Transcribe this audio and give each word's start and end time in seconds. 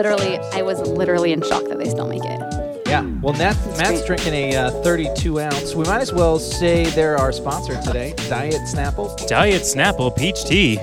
literally, 0.00 0.38
I 0.54 0.62
was 0.62 0.80
literally 0.88 1.32
in 1.32 1.42
shock 1.42 1.64
that 1.64 1.78
they 1.78 1.88
still 1.88 2.08
make 2.08 2.24
it. 2.24 2.40
Yeah. 2.86 3.02
Well, 3.22 3.34
Matt, 3.34 3.56
Matt's 3.76 3.98
great. 4.04 4.06
drinking 4.06 4.32
a 4.34 4.56
uh, 4.56 4.70
32 4.82 5.40
ounce. 5.40 5.74
We 5.74 5.84
might 5.84 6.00
as 6.00 6.12
well 6.12 6.38
say 6.38 6.84
they're 6.90 7.18
our 7.18 7.32
sponsor 7.32 7.80
today, 7.82 8.14
Diet 8.28 8.62
Snapple. 8.62 9.14
Diet 9.28 9.62
Snapple 9.62 10.16
peach 10.16 10.44
tea. 10.44 10.78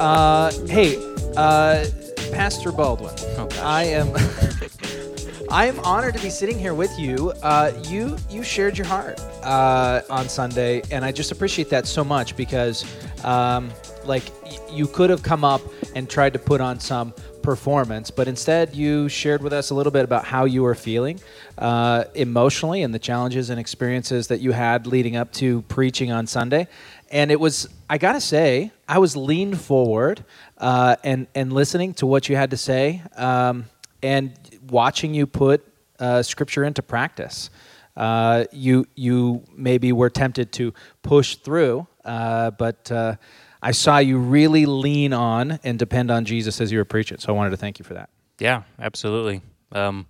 Uh, 0.00 0.50
hey, 0.66 0.96
uh, 1.36 1.86
Pastor 2.32 2.72
Baldwin. 2.72 3.14
Oh, 3.38 3.46
gosh. 3.46 3.58
I 3.60 3.82
am. 3.84 4.10
I 5.48 5.66
am 5.66 5.78
honored 5.80 6.14
to 6.16 6.20
be 6.22 6.28
sitting 6.28 6.58
here 6.58 6.74
with 6.74 6.98
you. 6.98 7.30
Uh, 7.40 7.70
you 7.84 8.16
you 8.28 8.42
shared 8.42 8.76
your 8.76 8.86
heart 8.88 9.20
uh, 9.44 10.02
on 10.10 10.28
Sunday, 10.28 10.82
and 10.90 11.04
I 11.04 11.12
just 11.12 11.30
appreciate 11.30 11.70
that 11.70 11.86
so 11.86 12.02
much 12.02 12.36
because, 12.36 12.84
um, 13.24 13.70
like, 14.04 14.24
y- 14.44 14.58
you 14.72 14.88
could 14.88 15.08
have 15.08 15.22
come 15.22 15.44
up 15.44 15.62
and 15.96 16.10
tried 16.10 16.34
to 16.34 16.38
put 16.38 16.60
on 16.60 16.78
some 16.78 17.14
performance, 17.42 18.10
but 18.10 18.28
instead 18.28 18.74
you 18.74 19.08
shared 19.08 19.42
with 19.42 19.54
us 19.54 19.70
a 19.70 19.74
little 19.74 19.90
bit 19.90 20.04
about 20.04 20.26
how 20.26 20.44
you 20.44 20.62
were 20.62 20.74
feeling 20.74 21.18
uh, 21.56 22.04
emotionally 22.14 22.82
and 22.82 22.92
the 22.92 22.98
challenges 22.98 23.48
and 23.48 23.58
experiences 23.58 24.28
that 24.28 24.40
you 24.40 24.52
had 24.52 24.86
leading 24.86 25.16
up 25.16 25.32
to 25.32 25.62
preaching 25.62 26.12
on 26.12 26.26
Sunday. 26.26 26.68
And 27.10 27.30
it 27.30 27.40
was, 27.40 27.66
I 27.88 27.96
gotta 27.96 28.20
say, 28.20 28.72
I 28.86 28.98
was 28.98 29.16
leaned 29.16 29.58
forward 29.58 30.22
uh, 30.58 30.96
and 31.02 31.28
and 31.34 31.50
listening 31.50 31.94
to 31.94 32.06
what 32.06 32.28
you 32.28 32.36
had 32.36 32.50
to 32.50 32.58
say. 32.58 33.02
Um, 33.16 33.64
and 34.02 34.34
watching 34.68 35.14
you 35.14 35.26
put 35.26 35.66
uh, 35.98 36.22
scripture 36.22 36.64
into 36.64 36.82
practice. 36.82 37.48
Uh, 37.96 38.44
you 38.52 38.86
you 38.96 39.42
maybe 39.56 39.92
were 39.92 40.10
tempted 40.10 40.52
to 40.52 40.74
push 41.02 41.36
through, 41.36 41.86
uh, 42.04 42.50
but 42.50 42.92
uh, 42.92 43.16
I 43.62 43.72
saw 43.72 43.98
you 43.98 44.18
really 44.18 44.66
lean 44.66 45.12
on 45.12 45.58
and 45.64 45.78
depend 45.78 46.10
on 46.10 46.24
Jesus 46.24 46.60
as 46.60 46.70
you 46.70 46.78
were 46.78 46.84
preaching. 46.84 47.18
So 47.18 47.32
I 47.32 47.36
wanted 47.36 47.50
to 47.50 47.56
thank 47.56 47.78
you 47.78 47.84
for 47.84 47.94
that. 47.94 48.10
Yeah, 48.38 48.62
absolutely. 48.78 49.42
Um, 49.72 50.06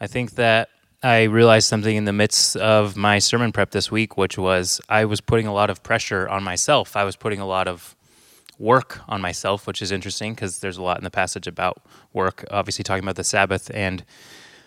I 0.00 0.06
think 0.06 0.32
that 0.32 0.68
I 1.02 1.24
realized 1.24 1.68
something 1.68 1.96
in 1.96 2.04
the 2.06 2.12
midst 2.12 2.56
of 2.56 2.96
my 2.96 3.20
sermon 3.20 3.52
prep 3.52 3.70
this 3.70 3.90
week, 3.90 4.16
which 4.16 4.36
was 4.36 4.80
I 4.88 5.04
was 5.04 5.20
putting 5.20 5.46
a 5.46 5.52
lot 5.52 5.70
of 5.70 5.82
pressure 5.82 6.28
on 6.28 6.42
myself. 6.42 6.96
I 6.96 7.04
was 7.04 7.14
putting 7.14 7.40
a 7.40 7.46
lot 7.46 7.68
of 7.68 7.94
work 8.58 9.00
on 9.08 9.20
myself, 9.20 9.66
which 9.66 9.80
is 9.80 9.92
interesting 9.92 10.34
because 10.34 10.58
there's 10.58 10.76
a 10.76 10.82
lot 10.82 10.98
in 10.98 11.04
the 11.04 11.10
passage 11.10 11.46
about 11.46 11.80
work, 12.12 12.44
obviously 12.50 12.82
talking 12.82 13.04
about 13.04 13.14
the 13.14 13.22
Sabbath. 13.22 13.70
And 13.72 14.04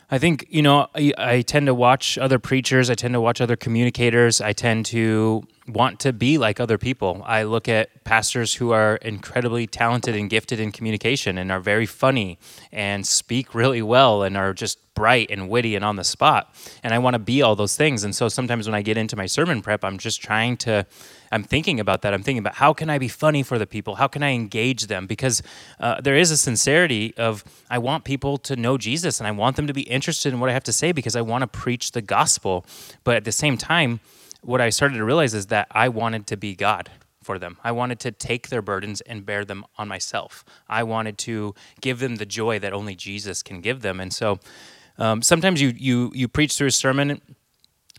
I 0.10 0.18
think, 0.18 0.46
you 0.50 0.62
know, 0.62 0.88
I, 0.96 1.14
I 1.18 1.42
tend 1.42 1.68
to 1.68 1.74
watch 1.74 2.18
other 2.18 2.40
preachers, 2.40 2.90
I 2.90 2.96
tend 2.96 3.14
to 3.14 3.22
watch 3.22 3.42
other 3.42 3.58
communicators, 3.58 4.40
I 4.40 4.54
tend 4.54 4.86
to 4.88 5.44
want 5.68 6.00
to 6.02 6.12
be 6.12 6.38
like 6.38 6.60
other 6.60 6.78
people. 6.78 7.22
I 7.26 7.44
look 7.44 7.70
at 7.70 8.04
pastors 8.04 8.56
who 8.56 8.72
are 8.72 8.96
incredibly 8.98 9.68
talented 9.68 10.16
and 10.16 10.30
gifted 10.30 10.60
in 10.60 10.72
communication 10.72 11.38
and 11.38 11.52
are 11.52 11.60
very 11.60 11.86
funny 11.86 12.40
and 12.72 13.06
speak 13.06 13.54
really 13.54 13.82
well 13.82 14.24
and 14.24 14.36
are 14.36 14.54
just 14.54 14.80
bright 14.94 15.30
and 15.30 15.50
witty 15.50 15.76
and 15.76 15.86
on 15.86 15.96
the 15.96 16.04
spot. 16.04 16.54
And 16.84 16.94
I 16.94 17.00
want 17.00 17.14
to 17.14 17.20
be 17.20 17.42
all 17.42 17.56
those 17.56 17.78
things. 17.78 18.04
And 18.04 18.16
so 18.16 18.28
sometimes 18.28 18.68
when 18.68 18.76
I 18.76 18.82
get 18.82 18.98
into 18.98 19.16
my 19.16 19.26
sermon 19.26 19.62
prep, 19.62 19.84
I'm 19.84 19.98
just 19.98 20.22
trying 20.22 20.58
to 20.58 20.86
I'm 21.34 21.44
thinking 21.44 21.80
about 21.80 22.02
that. 22.02 22.14
I'm 22.14 22.24
thinking 22.24 22.40
about 22.40 22.56
how 22.56 22.74
can 22.74 22.90
I 22.90 22.98
be 22.98 23.08
funny 23.08 23.42
for 23.42 23.58
the 23.58 23.66
people? 23.66 23.96
How 23.96 24.08
can 24.08 24.22
I 24.22 24.32
engage 24.32 24.88
them? 24.88 25.08
Because 25.08 25.42
uh, 25.80 26.02
there 26.02 26.16
is 26.16 26.30
a 26.30 26.38
sincerity 26.38 27.14
of 27.16 27.46
I 27.70 27.78
want 27.78 28.04
people 28.04 28.38
to 28.40 28.56
know 28.58 28.78
Jesus 28.78 29.20
and 29.20 29.28
I 29.28 29.32
want 29.32 29.56
them 29.56 29.68
to 29.68 29.74
be 29.74 29.84
interested 29.84 30.34
in 30.34 30.42
what 30.42 30.50
I 30.50 30.54
have 30.54 30.66
to 30.66 30.74
say 30.74 30.92
because 30.92 31.16
I 31.16 31.22
want 31.22 31.44
to 31.44 31.48
preach 31.48 31.94
the 31.94 32.02
gospel. 32.02 32.66
But 33.06 33.16
at 33.16 33.24
the 33.24 33.32
same 33.32 33.58
time, 33.58 34.02
what 34.42 34.62
I 34.62 34.70
started 34.70 34.96
to 34.96 35.06
realize 35.06 35.34
is 35.34 35.48
that 35.48 35.68
I 35.72 35.90
wanted 35.90 36.28
to 36.28 36.38
be 36.38 36.56
God 36.56 36.90
for 37.24 37.38
them. 37.38 37.58
I 37.64 37.72
wanted 37.72 38.00
to 38.02 38.12
take 38.12 38.50
their 38.50 38.62
burdens 38.62 39.02
and 39.02 39.26
bear 39.26 39.46
them 39.46 39.64
on 39.78 39.88
myself. 39.88 40.44
I 40.68 40.84
wanted 40.84 41.18
to 41.20 41.54
give 41.80 42.00
them 42.00 42.16
the 42.16 42.26
joy 42.26 42.60
that 42.60 42.74
only 42.74 42.96
Jesus 42.96 43.44
can 43.44 43.62
give 43.62 43.82
them. 43.82 44.00
And 44.00 44.12
so 44.12 44.40
um, 44.98 45.22
sometimes 45.22 45.62
you 45.62 45.74
you 45.78 46.12
you 46.14 46.28
preach 46.28 46.56
through 46.58 46.68
a 46.68 46.72
sermon 46.72 47.22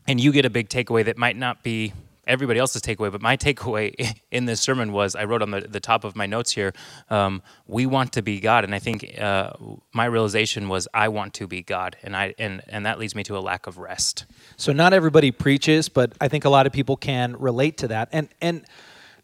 and 0.07 0.21
you 0.21 0.33
get 0.33 0.45
a 0.45 0.51
big 0.51 0.69
takeaway 0.69 1.05
that 1.05 1.17
might 1.17 1.37
not 1.37 1.63
be 1.63 1.93
everybody 2.33 2.59
else's 2.59 2.83
takeaway, 2.83 3.13
but 3.13 3.21
my 3.21 3.37
takeaway 3.37 4.17
in 4.31 4.47
this 4.47 4.61
sermon 4.61 4.93
was 4.93 5.15
I 5.15 5.25
wrote 5.25 5.43
on 5.43 5.51
the, 5.51 5.61
the 5.61 5.81
top 5.81 6.05
of 6.05 6.17
my 6.17 6.27
notes 6.27 6.53
here, 6.53 6.73
um, 7.11 7.43
we 7.67 7.87
want 7.87 8.13
to 8.15 8.23
be 8.23 8.41
God. 8.41 8.65
And 8.65 8.75
I 8.75 8.79
think 8.79 9.19
uh, 9.21 9.53
my 9.93 10.07
realization 10.07 10.69
was 10.69 10.89
I 10.95 11.09
want 11.09 11.35
to 11.35 11.47
be 11.47 11.63
God. 11.63 11.97
And, 12.03 12.17
I, 12.17 12.35
and, 12.39 12.63
and 12.69 12.87
that 12.87 12.99
leads 12.99 13.15
me 13.15 13.23
to 13.25 13.37
a 13.37 13.41
lack 13.41 13.67
of 13.67 13.79
rest. 13.79 14.25
So 14.57 14.73
not 14.73 14.93
everybody 14.93 15.31
preaches, 15.31 15.89
but 15.89 16.13
I 16.21 16.29
think 16.29 16.45
a 16.45 16.51
lot 16.51 16.67
of 16.67 16.73
people 16.73 16.97
can 16.97 17.37
relate 17.39 17.77
to 17.79 17.89
that. 17.89 18.09
And 18.13 18.29
and 18.41 18.65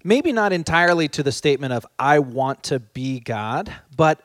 maybe 0.05 0.33
not 0.33 0.53
entirely 0.53 1.09
to 1.09 1.23
the 1.23 1.33
statement 1.33 1.73
of 1.73 1.87
I 1.99 2.19
want 2.19 2.63
to 2.65 2.79
be 2.79 3.21
God, 3.21 3.73
but 3.97 4.23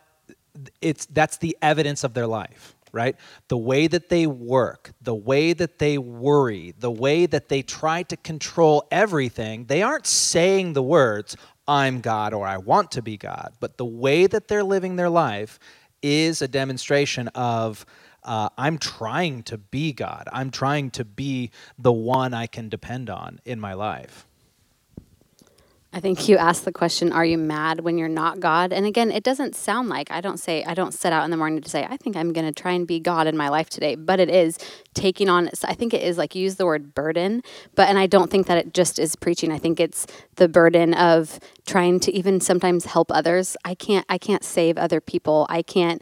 it's 0.81 1.05
that's 1.07 1.38
the 1.38 1.57
evidence 1.61 2.03
of 2.03 2.13
their 2.13 2.27
life, 2.27 2.72
right? 2.93 3.15
The 3.49 3.57
way 3.57 3.87
that 3.87 4.07
they 4.07 4.27
work, 4.27 4.91
the 5.01 5.15
way 5.15 5.51
that 5.51 5.79
they 5.79 5.97
worry, 5.97 6.73
the 6.77 6.91
way 6.91 7.25
that 7.25 7.49
they 7.49 7.63
try 7.63 8.03
to 8.03 8.15
control 8.15 8.87
everything, 8.91 9.65
they 9.65 9.81
aren't 9.81 10.07
saying 10.07 10.73
the 10.73 10.83
words 10.83 11.35
I'm 11.67 12.01
God 12.01 12.33
or 12.33 12.45
I 12.45 12.57
want 12.57 12.91
to 12.91 13.01
be 13.01 13.17
God, 13.17 13.53
but 13.59 13.77
the 13.77 13.85
way 13.85 14.27
that 14.27 14.47
they're 14.47 14.63
living 14.63 14.95
their 14.95 15.09
life 15.09 15.59
is 16.01 16.41
a 16.41 16.47
demonstration 16.47 17.29
of 17.29 17.85
uh, 18.23 18.49
I'm 18.57 18.77
trying 18.77 19.43
to 19.43 19.57
be 19.57 19.91
God. 19.91 20.27
I'm 20.31 20.51
trying 20.51 20.91
to 20.91 21.03
be 21.03 21.51
the 21.77 21.91
one 21.91 22.33
I 22.33 22.47
can 22.47 22.69
depend 22.69 23.09
on 23.09 23.39
in 23.43 23.59
my 23.59 23.73
life. 23.73 24.27
I 25.95 25.99
think 25.99 26.27
you 26.27 26.37
asked 26.37 26.65
the 26.65 26.71
question, 26.71 27.13
are 27.13 27.23
you 27.23 27.37
mad 27.37 27.81
when 27.81 27.99
you're 27.99 28.09
not 28.09 28.39
God? 28.39 28.73
And 28.73 28.87
again, 28.87 29.11
it 29.11 29.23
doesn't 29.23 29.55
sound 29.55 29.89
like 29.89 30.09
I 30.09 30.21
don't 30.21 30.39
say, 30.39 30.63
I 30.63 30.73
don't 30.73 30.91
set 30.91 31.13
out 31.13 31.23
in 31.23 31.29
the 31.29 31.37
morning 31.37 31.61
to 31.61 31.69
say, 31.69 31.85
I 31.87 31.97
think 31.97 32.17
I'm 32.17 32.33
going 32.33 32.51
to 32.51 32.61
try 32.61 32.71
and 32.71 32.87
be 32.87 32.99
God 32.99 33.27
in 33.27 33.37
my 33.37 33.49
life 33.49 33.69
today. 33.69 33.93
But 33.93 34.19
it 34.19 34.27
is 34.27 34.57
taking 34.95 35.29
on, 35.29 35.51
I 35.63 35.75
think 35.75 35.93
it 35.93 36.01
is 36.01 36.17
like 36.17 36.33
use 36.33 36.55
the 36.55 36.65
word 36.65 36.95
burden, 36.95 37.43
but, 37.75 37.89
and 37.89 37.99
I 37.99 38.07
don't 38.07 38.31
think 38.31 38.47
that 38.47 38.57
it 38.57 38.73
just 38.73 38.97
is 38.97 39.15
preaching. 39.15 39.51
I 39.51 39.59
think 39.59 39.79
it's 39.79 40.07
the 40.37 40.47
burden 40.47 40.95
of 40.95 41.39
trying 41.67 41.99
to 42.01 42.11
even 42.11 42.41
sometimes 42.41 42.85
help 42.85 43.11
others. 43.11 43.55
I 43.63 43.75
can't, 43.75 44.05
I 44.09 44.17
can't 44.17 44.43
save 44.43 44.79
other 44.79 44.99
people. 44.99 45.45
I 45.47 45.61
can't, 45.61 46.01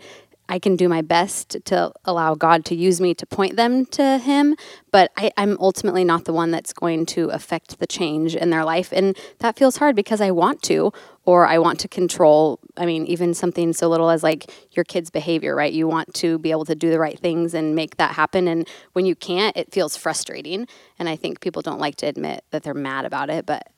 I 0.51 0.59
can 0.59 0.75
do 0.75 0.89
my 0.89 1.01
best 1.01 1.55
to 1.63 1.93
allow 2.03 2.35
God 2.35 2.65
to 2.65 2.75
use 2.75 2.99
me 2.99 3.13
to 3.13 3.25
point 3.25 3.55
them 3.55 3.85
to 3.85 4.17
Him, 4.17 4.57
but 4.91 5.09
I, 5.15 5.31
I'm 5.37 5.57
ultimately 5.61 6.03
not 6.03 6.25
the 6.25 6.33
one 6.33 6.51
that's 6.51 6.73
going 6.73 7.05
to 7.07 7.29
affect 7.29 7.79
the 7.79 7.87
change 7.87 8.35
in 8.35 8.49
their 8.49 8.65
life. 8.65 8.91
And 8.91 9.17
that 9.39 9.57
feels 9.57 9.77
hard 9.77 9.95
because 9.95 10.19
I 10.19 10.31
want 10.31 10.61
to, 10.63 10.91
or 11.23 11.47
I 11.47 11.57
want 11.57 11.79
to 11.79 11.87
control. 11.87 12.59
I 12.75 12.85
mean, 12.85 13.05
even 13.05 13.33
something 13.33 13.71
so 13.71 13.87
little 13.87 14.09
as 14.09 14.23
like 14.23 14.51
your 14.71 14.83
kid's 14.83 15.09
behavior, 15.09 15.55
right? 15.55 15.71
You 15.71 15.87
want 15.87 16.13
to 16.15 16.37
be 16.37 16.51
able 16.51 16.65
to 16.65 16.75
do 16.75 16.89
the 16.89 16.99
right 16.99 17.17
things 17.17 17.53
and 17.53 17.73
make 17.73 17.95
that 17.95 18.11
happen. 18.11 18.49
And 18.49 18.67
when 18.91 19.05
you 19.05 19.15
can't, 19.15 19.55
it 19.55 19.71
feels 19.71 19.95
frustrating. 19.95 20.67
And 20.99 21.07
I 21.07 21.15
think 21.15 21.39
people 21.39 21.61
don't 21.61 21.79
like 21.79 21.95
to 21.97 22.07
admit 22.07 22.43
that 22.51 22.63
they're 22.63 22.73
mad 22.73 23.05
about 23.05 23.29
it, 23.29 23.45
but 23.45 23.71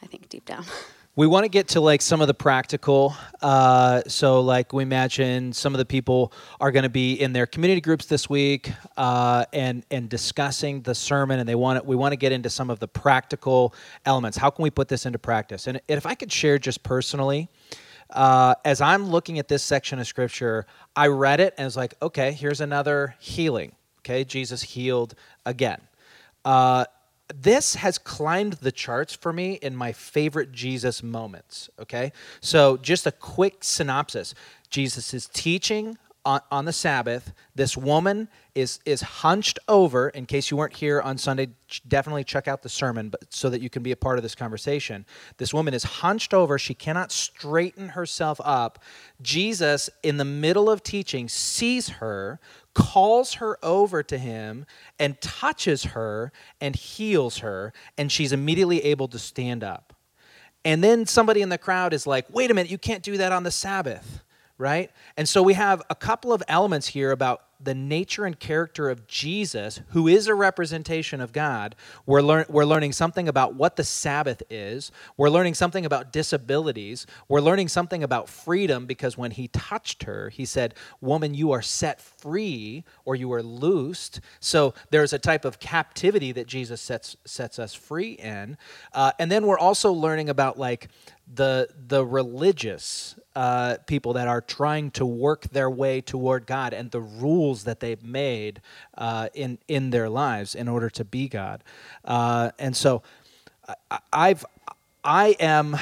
I 0.00 0.06
think 0.06 0.30
deep 0.30 0.46
down. 0.46 0.64
We 1.18 1.26
want 1.26 1.44
to 1.44 1.48
get 1.48 1.68
to 1.68 1.80
like 1.80 2.02
some 2.02 2.20
of 2.20 2.26
the 2.26 2.34
practical. 2.34 3.16
Uh, 3.40 4.02
so, 4.06 4.42
like 4.42 4.74
we 4.74 4.82
imagine, 4.82 5.54
some 5.54 5.72
of 5.72 5.78
the 5.78 5.86
people 5.86 6.30
are 6.60 6.70
going 6.70 6.82
to 6.82 6.90
be 6.90 7.14
in 7.14 7.32
their 7.32 7.46
community 7.46 7.80
groups 7.80 8.04
this 8.04 8.28
week 8.28 8.70
uh, 8.98 9.46
and 9.50 9.86
and 9.90 10.10
discussing 10.10 10.82
the 10.82 10.94
sermon, 10.94 11.38
and 11.40 11.48
they 11.48 11.54
want 11.54 11.78
it. 11.78 11.86
We 11.86 11.96
want 11.96 12.12
to 12.12 12.16
get 12.16 12.32
into 12.32 12.50
some 12.50 12.68
of 12.68 12.80
the 12.80 12.88
practical 12.88 13.72
elements. 14.04 14.36
How 14.36 14.50
can 14.50 14.62
we 14.62 14.68
put 14.68 14.88
this 14.88 15.06
into 15.06 15.18
practice? 15.18 15.66
And 15.66 15.80
if 15.88 16.04
I 16.04 16.14
could 16.14 16.30
share 16.30 16.58
just 16.58 16.82
personally, 16.82 17.48
uh, 18.10 18.56
as 18.66 18.82
I'm 18.82 19.08
looking 19.08 19.38
at 19.38 19.48
this 19.48 19.62
section 19.62 19.98
of 19.98 20.06
scripture, 20.06 20.66
I 20.94 21.06
read 21.06 21.40
it 21.40 21.54
and 21.56 21.64
was 21.64 21.78
like, 21.78 21.94
okay, 22.02 22.32
here's 22.32 22.60
another 22.60 23.14
healing. 23.20 23.72
Okay, 24.00 24.22
Jesus 24.24 24.60
healed 24.60 25.14
again. 25.46 25.80
This 27.34 27.74
has 27.76 27.98
climbed 27.98 28.54
the 28.54 28.72
charts 28.72 29.14
for 29.14 29.32
me 29.32 29.54
in 29.54 29.74
my 29.74 29.92
favorite 29.92 30.52
Jesus 30.52 31.02
moments. 31.02 31.68
Okay, 31.80 32.12
so 32.40 32.76
just 32.76 33.06
a 33.06 33.12
quick 33.12 33.64
synopsis: 33.64 34.34
Jesus 34.70 35.12
is 35.12 35.26
teaching 35.26 35.98
on, 36.26 36.40
on 36.50 36.64
the 36.66 36.72
Sabbath. 36.72 37.32
This 37.54 37.76
woman 37.76 38.28
is 38.54 38.80
is 38.84 39.00
hunched 39.00 39.58
over. 39.68 40.10
In 40.10 40.26
case 40.26 40.50
you 40.50 40.56
weren't 40.56 40.74
here 40.74 41.00
on 41.00 41.16
Sunday, 41.16 41.48
definitely 41.86 42.24
check 42.24 42.48
out 42.48 42.62
the 42.62 42.68
sermon, 42.68 43.08
but 43.08 43.32
so 43.32 43.48
that 43.48 43.62
you 43.62 43.70
can 43.70 43.82
be 43.82 43.92
a 43.92 43.96
part 43.96 44.18
of 44.18 44.22
this 44.22 44.34
conversation. 44.34 45.06
This 45.38 45.54
woman 45.54 45.72
is 45.72 45.84
hunched 45.84 46.34
over. 46.34 46.58
She 46.58 46.74
cannot 46.74 47.12
straighten 47.12 47.90
herself 47.90 48.40
up. 48.44 48.82
Jesus, 49.22 49.88
in 50.02 50.16
the 50.16 50.24
middle 50.24 50.68
of 50.68 50.82
teaching, 50.82 51.28
sees 51.28 51.88
her, 51.88 52.40
calls 52.74 53.34
her 53.34 53.56
over 53.64 54.02
to 54.02 54.18
him 54.18 54.66
and 54.98 55.20
touches 55.20 55.84
her 55.84 56.32
and 56.60 56.74
heals 56.74 57.38
her, 57.38 57.72
and 57.96 58.10
she's 58.10 58.32
immediately 58.32 58.84
able 58.84 59.08
to 59.08 59.18
stand 59.18 59.62
up. 59.62 59.94
And 60.64 60.82
then 60.82 61.06
somebody 61.06 61.42
in 61.42 61.48
the 61.48 61.58
crowd 61.58 61.92
is 61.92 62.08
like, 62.08 62.26
wait 62.28 62.50
a 62.50 62.54
minute, 62.54 62.72
you 62.72 62.78
can't 62.78 63.04
do 63.04 63.16
that 63.18 63.30
on 63.30 63.44
the 63.44 63.52
Sabbath, 63.52 64.24
right? 64.58 64.90
And 65.16 65.28
so 65.28 65.42
we 65.42 65.54
have 65.54 65.82
a 65.90 65.94
couple 65.94 66.32
of 66.32 66.42
elements 66.48 66.86
here 66.88 67.10
about 67.10 67.42
the 67.60 67.74
nature 67.74 68.24
and 68.24 68.38
character 68.38 68.88
of 68.90 69.06
Jesus, 69.06 69.80
who 69.88 70.08
is 70.08 70.26
a 70.26 70.34
representation 70.34 71.20
of 71.20 71.32
God. 71.32 71.74
We're, 72.04 72.20
lear- 72.20 72.46
we're 72.48 72.64
learning 72.64 72.92
something 72.92 73.28
about 73.28 73.54
what 73.54 73.76
the 73.76 73.84
Sabbath 73.84 74.42
is. 74.50 74.92
We're 75.16 75.30
learning 75.30 75.54
something 75.54 75.84
about 75.84 76.12
disabilities. 76.12 77.06
We're 77.28 77.40
learning 77.40 77.68
something 77.68 78.02
about 78.02 78.28
freedom 78.28 78.86
because 78.86 79.16
when 79.16 79.30
he 79.30 79.48
touched 79.48 80.04
her, 80.04 80.28
he 80.28 80.44
said, 80.44 80.74
Woman, 81.00 81.34
you 81.34 81.52
are 81.52 81.62
set 81.62 82.00
free 82.00 82.84
or 83.04 83.14
you 83.14 83.32
are 83.32 83.42
loosed. 83.42 84.20
So 84.40 84.74
there's 84.90 85.12
a 85.12 85.18
type 85.18 85.44
of 85.44 85.58
captivity 85.58 86.32
that 86.32 86.46
Jesus 86.46 86.80
sets, 86.80 87.16
sets 87.24 87.58
us 87.58 87.74
free 87.74 88.12
in. 88.12 88.56
Uh, 88.92 89.12
and 89.18 89.30
then 89.30 89.46
we're 89.46 89.58
also 89.58 89.92
learning 89.92 90.28
about 90.28 90.58
like 90.58 90.88
the, 91.32 91.68
the 91.88 92.04
religious 92.04 93.16
uh, 93.34 93.76
people 93.86 94.14
that 94.14 94.28
are 94.28 94.40
trying 94.40 94.90
to 94.92 95.04
work 95.04 95.42
their 95.50 95.68
way 95.68 96.00
toward 96.00 96.46
God 96.46 96.72
and 96.72 96.90
the 96.90 97.00
rules 97.00 97.55
that 97.64 97.80
they've 97.80 98.02
made 98.02 98.60
uh, 98.96 99.28
in 99.34 99.58
in 99.68 99.90
their 99.90 100.08
lives 100.08 100.54
in 100.54 100.68
order 100.68 100.90
to 100.90 101.04
be 101.04 101.28
God. 101.28 101.62
Uh, 102.04 102.50
and 102.58 102.76
so, 102.76 103.02
I, 103.90 103.98
I've 104.12 104.44
I 105.04 105.36
am. 105.40 105.76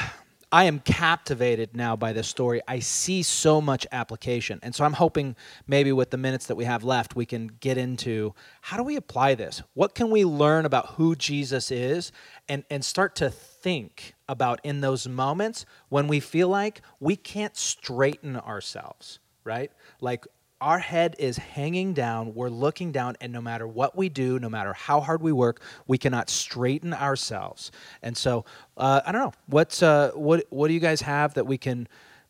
I 0.53 0.67
am 0.67 0.79
captivated 0.79 1.75
now 1.75 1.97
by 1.97 2.13
this 2.13 2.29
story. 2.29 2.61
I 2.69 2.79
see 2.79 3.25
so 3.25 3.61
much 3.61 3.89
application. 3.91 4.61
And 4.63 4.73
so 4.73 4.85
I'm 4.85 4.93
hoping 4.93 5.35
maybe 5.67 5.91
with 5.91 6.11
the 6.11 6.17
minutes 6.17 6.47
that 6.47 6.55
we 6.55 6.65
have 6.65 6.85
left, 6.85 7.17
we 7.17 7.27
can 7.27 7.49
get 7.59 7.77
into 7.77 8.35
how 8.61 8.77
do 8.77 8.85
we 8.85 8.95
apply 8.95 9.35
this? 9.35 9.65
What 9.73 9.97
can 9.97 10.11
we 10.11 10.25
learn 10.25 10.65
about 10.65 10.91
who 10.91 11.17
Jesus 11.17 11.73
is 11.73 12.13
and, 12.49 12.63
and 12.71 12.85
start 12.85 13.17
to 13.17 13.31
think 13.31 14.15
about 14.29 14.61
in 14.63 14.81
those 14.81 15.09
moments 15.09 15.67
when 15.89 16.07
we 16.07 16.21
feel 16.21 16.47
like 16.47 16.83
we 17.01 17.17
can't 17.17 17.57
straighten 17.57 18.37
ourselves, 18.37 19.19
right? 19.43 19.73
Like 20.01 20.25
our 20.65 20.79
head 20.79 21.15
is 21.19 21.37
hanging 21.37 21.93
down, 21.93 22.35
we're 22.35 22.49
looking 22.49 22.91
down, 22.91 23.15
and 23.21 23.31
no 23.31 23.43
matter 23.43 23.69
what 23.69 23.95
we 23.95 24.09
do, 24.09 24.39
no 24.39 24.49
matter 24.49 24.73
how 24.73 24.99
hard 24.99 25.21
we 25.21 25.31
work, 25.31 25.61
we 25.87 25.99
cannot 25.99 26.31
straighten 26.31 26.95
ourselves. 26.95 27.71
And 28.01 28.17
so, 28.17 28.47
uh, 28.79 29.03
I 29.05 29.13
don't 29.13 29.21
know, 29.21 29.33
what's, 29.45 29.83
uh, 29.83 30.13
what, 30.15 30.47
what 30.49 30.69
do 30.69 30.75
you 30.75 30.81
guys 30.81 31.03
have 31.03 31.35
that 31.35 31.47
we 31.47 31.59
can 31.59 31.87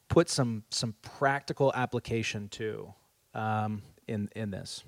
put 0.08 0.28
some, 0.28 0.64
some 0.70 0.96
practical 1.00 1.70
application 1.76 2.48
to 2.48 2.92
um, 3.34 3.82
in, 4.08 4.28
in 4.34 4.50
this? 4.50 4.82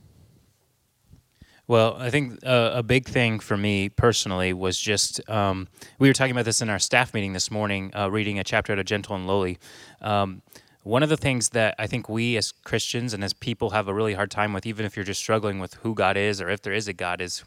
Well, 1.68 1.96
I 2.00 2.10
think 2.10 2.44
uh, 2.44 2.72
a 2.74 2.82
big 2.82 3.06
thing 3.06 3.38
for 3.38 3.56
me 3.56 3.90
personally 3.90 4.54
was 4.54 4.76
just 4.76 5.20
um, 5.30 5.68
we 6.00 6.08
were 6.08 6.14
talking 6.14 6.32
about 6.32 6.44
this 6.44 6.62
in 6.62 6.68
our 6.68 6.78
staff 6.80 7.14
meeting 7.14 7.32
this 7.32 7.50
morning, 7.50 7.92
uh, 7.94 8.08
reading 8.08 8.40
a 8.40 8.44
chapter 8.44 8.72
out 8.72 8.80
of 8.80 8.86
Gentle 8.86 9.14
and 9.14 9.26
Lowly. 9.26 9.58
Um, 10.00 10.42
one 10.86 11.02
of 11.02 11.08
the 11.08 11.16
things 11.16 11.48
that 11.48 11.74
I 11.80 11.88
think 11.88 12.08
we 12.08 12.36
as 12.36 12.52
Christians 12.52 13.12
and 13.12 13.24
as 13.24 13.32
people 13.32 13.70
have 13.70 13.88
a 13.88 13.94
really 13.94 14.14
hard 14.14 14.30
time 14.30 14.52
with, 14.52 14.64
even 14.66 14.86
if 14.86 14.94
you're 14.94 15.04
just 15.04 15.20
struggling 15.20 15.58
with 15.58 15.74
who 15.82 15.96
God 15.96 16.16
is 16.16 16.40
or 16.40 16.48
if 16.48 16.62
there 16.62 16.72
is 16.72 16.86
a 16.86 16.92
God, 16.92 17.20
is 17.20 17.42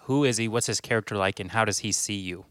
who 0.00 0.24
is 0.24 0.38
He? 0.38 0.48
What's 0.48 0.66
His 0.66 0.80
character 0.80 1.16
like, 1.16 1.38
and 1.38 1.52
how 1.52 1.64
does 1.64 1.78
He 1.78 1.92
see 1.92 2.16
you? 2.16 2.46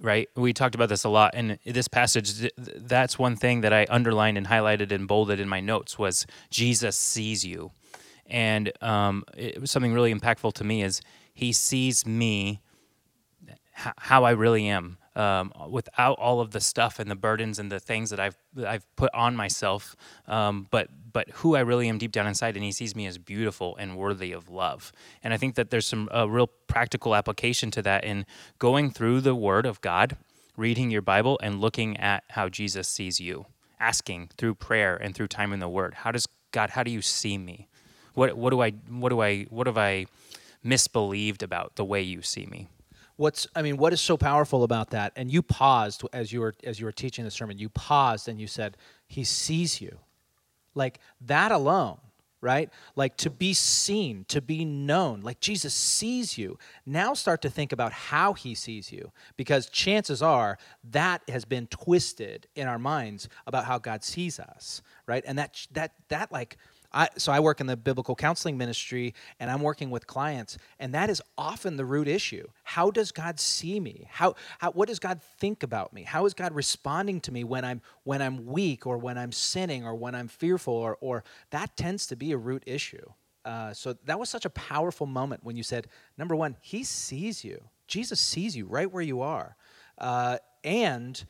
Right? 0.00 0.28
We 0.34 0.52
talked 0.52 0.74
about 0.74 0.88
this 0.88 1.04
a 1.04 1.08
lot, 1.08 1.32
and 1.34 1.60
this 1.64 1.86
passage, 1.86 2.50
that's 2.56 3.20
one 3.20 3.36
thing 3.36 3.60
that 3.60 3.72
I 3.72 3.86
underlined 3.88 4.36
and 4.36 4.48
highlighted 4.48 4.90
and 4.90 5.06
bolded 5.06 5.38
in 5.38 5.48
my 5.48 5.60
notes 5.60 5.96
was 5.96 6.26
Jesus 6.50 6.96
sees 6.96 7.44
you 7.44 7.70
and 8.26 8.72
um, 8.80 9.24
it 9.36 9.60
was 9.60 9.70
something 9.70 9.92
really 9.92 10.14
impactful 10.14 10.54
to 10.54 10.64
me 10.64 10.82
is 10.82 11.02
he 11.34 11.52
sees 11.52 12.06
me 12.06 12.60
how 13.74 14.24
I 14.24 14.30
really 14.30 14.68
am 14.68 14.98
um, 15.16 15.52
without 15.68 16.18
all 16.18 16.40
of 16.40 16.52
the 16.52 16.60
stuff 16.60 16.98
and 16.98 17.10
the 17.10 17.16
burdens 17.16 17.58
and 17.58 17.70
the 17.70 17.80
things 17.80 18.10
that 18.10 18.20
I've 18.20 18.36
that 18.54 18.68
I've 18.68 18.96
put 18.96 19.10
on 19.14 19.34
myself, 19.34 19.96
um, 20.26 20.66
but 20.70 20.88
but 21.12 21.28
who 21.30 21.56
I 21.56 21.60
really 21.60 21.88
am 21.88 21.98
deep 21.98 22.12
down 22.12 22.26
inside, 22.26 22.56
and 22.56 22.64
he 22.64 22.72
sees 22.72 22.94
me 22.94 23.06
as 23.06 23.18
beautiful 23.18 23.76
and 23.76 23.96
worthy 23.96 24.32
of 24.32 24.48
love. 24.48 24.92
And 25.22 25.34
I 25.34 25.36
think 25.36 25.56
that 25.56 25.70
there's 25.70 25.86
some 25.86 26.08
a 26.12 26.28
real 26.28 26.48
practical 26.66 27.14
application 27.14 27.70
to 27.72 27.82
that 27.82 28.04
in 28.04 28.26
going 28.58 28.90
through 28.90 29.22
the 29.22 29.34
Word 29.34 29.66
of 29.66 29.80
God, 29.80 30.16
reading 30.56 30.90
your 30.90 31.02
Bible, 31.02 31.38
and 31.42 31.60
looking 31.60 31.96
at 31.96 32.22
how 32.30 32.48
Jesus 32.48 32.86
sees 32.88 33.20
you, 33.20 33.46
asking 33.80 34.30
through 34.38 34.54
prayer 34.54 34.96
and 34.96 35.14
through 35.14 35.28
time 35.28 35.52
in 35.52 35.60
the 35.60 35.68
Word, 35.68 35.94
how 35.94 36.12
does 36.12 36.26
God, 36.52 36.70
how 36.70 36.82
do 36.82 36.90
you 36.90 37.02
see 37.02 37.36
me? 37.38 37.68
What 38.14 38.36
what 38.36 38.50
do 38.50 38.60
I 38.62 38.70
what 38.70 39.08
do 39.08 39.20
I 39.20 39.44
what 39.44 39.66
have 39.66 39.78
I 39.78 40.06
misbelieved 40.62 41.42
about 41.42 41.76
the 41.76 41.84
way 41.84 42.02
you 42.02 42.22
see 42.22 42.46
me? 42.46 42.68
What's 43.20 43.46
I 43.54 43.60
mean, 43.60 43.76
what 43.76 43.92
is 43.92 44.00
so 44.00 44.16
powerful 44.16 44.64
about 44.64 44.88
that? 44.90 45.12
And 45.14 45.30
you 45.30 45.42
paused 45.42 46.02
as 46.10 46.32
you 46.32 46.40
were 46.40 46.54
as 46.64 46.80
you 46.80 46.86
were 46.86 46.92
teaching 46.92 47.22
the 47.22 47.30
sermon. 47.30 47.58
You 47.58 47.68
paused 47.68 48.28
and 48.28 48.40
you 48.40 48.46
said, 48.46 48.78
"He 49.06 49.24
sees 49.24 49.78
you." 49.78 49.98
Like 50.74 51.00
that 51.20 51.52
alone, 51.52 51.98
right? 52.40 52.70
Like 52.96 53.18
to 53.18 53.28
be 53.28 53.52
seen, 53.52 54.24
to 54.28 54.40
be 54.40 54.64
known. 54.64 55.20
Like 55.20 55.38
Jesus 55.38 55.74
sees 55.74 56.38
you. 56.38 56.58
Now 56.86 57.12
start 57.12 57.42
to 57.42 57.50
think 57.50 57.72
about 57.72 57.92
how 57.92 58.32
he 58.32 58.54
sees 58.54 58.90
you 58.90 59.12
because 59.36 59.68
chances 59.68 60.22
are 60.22 60.56
that 60.90 61.20
has 61.28 61.44
been 61.44 61.66
twisted 61.66 62.46
in 62.54 62.66
our 62.68 62.78
minds 62.78 63.28
about 63.46 63.66
how 63.66 63.76
God 63.76 64.02
sees 64.02 64.40
us, 64.40 64.80
right? 65.06 65.22
And 65.26 65.38
that 65.38 65.66
that 65.72 65.92
that 66.08 66.32
like 66.32 66.56
I, 66.92 67.08
so 67.16 67.32
I 67.32 67.40
work 67.40 67.60
in 67.60 67.66
the 67.66 67.76
biblical 67.76 68.14
counseling 68.14 68.58
ministry 68.58 69.14
and 69.38 69.50
I'm 69.50 69.62
working 69.62 69.90
with 69.90 70.06
clients 70.06 70.58
and 70.78 70.94
that 70.94 71.10
is 71.10 71.22
often 71.38 71.76
the 71.76 71.84
root 71.84 72.08
issue. 72.08 72.46
How 72.64 72.90
does 72.90 73.12
God 73.12 73.38
see 73.38 73.78
me? 73.78 74.08
How, 74.10 74.34
how 74.58 74.72
what 74.72 74.88
does 74.88 74.98
God 74.98 75.20
think 75.38 75.62
about 75.62 75.92
me? 75.92 76.02
How 76.02 76.26
is 76.26 76.34
God 76.34 76.52
responding 76.52 77.20
to 77.22 77.32
me 77.32 77.44
when 77.44 77.64
I'm 77.64 77.80
when 78.04 78.22
I'm 78.22 78.46
weak 78.46 78.86
or 78.86 78.98
when 78.98 79.18
I'm 79.18 79.32
sinning 79.32 79.84
or 79.84 79.94
when 79.94 80.14
I'm 80.14 80.28
fearful 80.28 80.74
or 80.74 80.98
or 81.00 81.24
that 81.50 81.76
tends 81.76 82.06
to 82.08 82.16
be 82.16 82.32
a 82.32 82.36
root 82.36 82.62
issue. 82.66 83.06
Uh, 83.44 83.72
so 83.72 83.94
that 84.04 84.18
was 84.18 84.28
such 84.28 84.44
a 84.44 84.50
powerful 84.50 85.06
moment 85.06 85.42
when 85.42 85.56
you 85.56 85.62
said, 85.62 85.86
number 86.18 86.36
one, 86.36 86.56
He 86.60 86.84
sees 86.84 87.44
you. 87.44 87.62
Jesus 87.86 88.20
sees 88.20 88.56
you 88.56 88.66
right 88.66 88.90
where 88.90 89.02
you 89.02 89.22
are, 89.22 89.56
uh, 89.98 90.38
and 90.62 91.24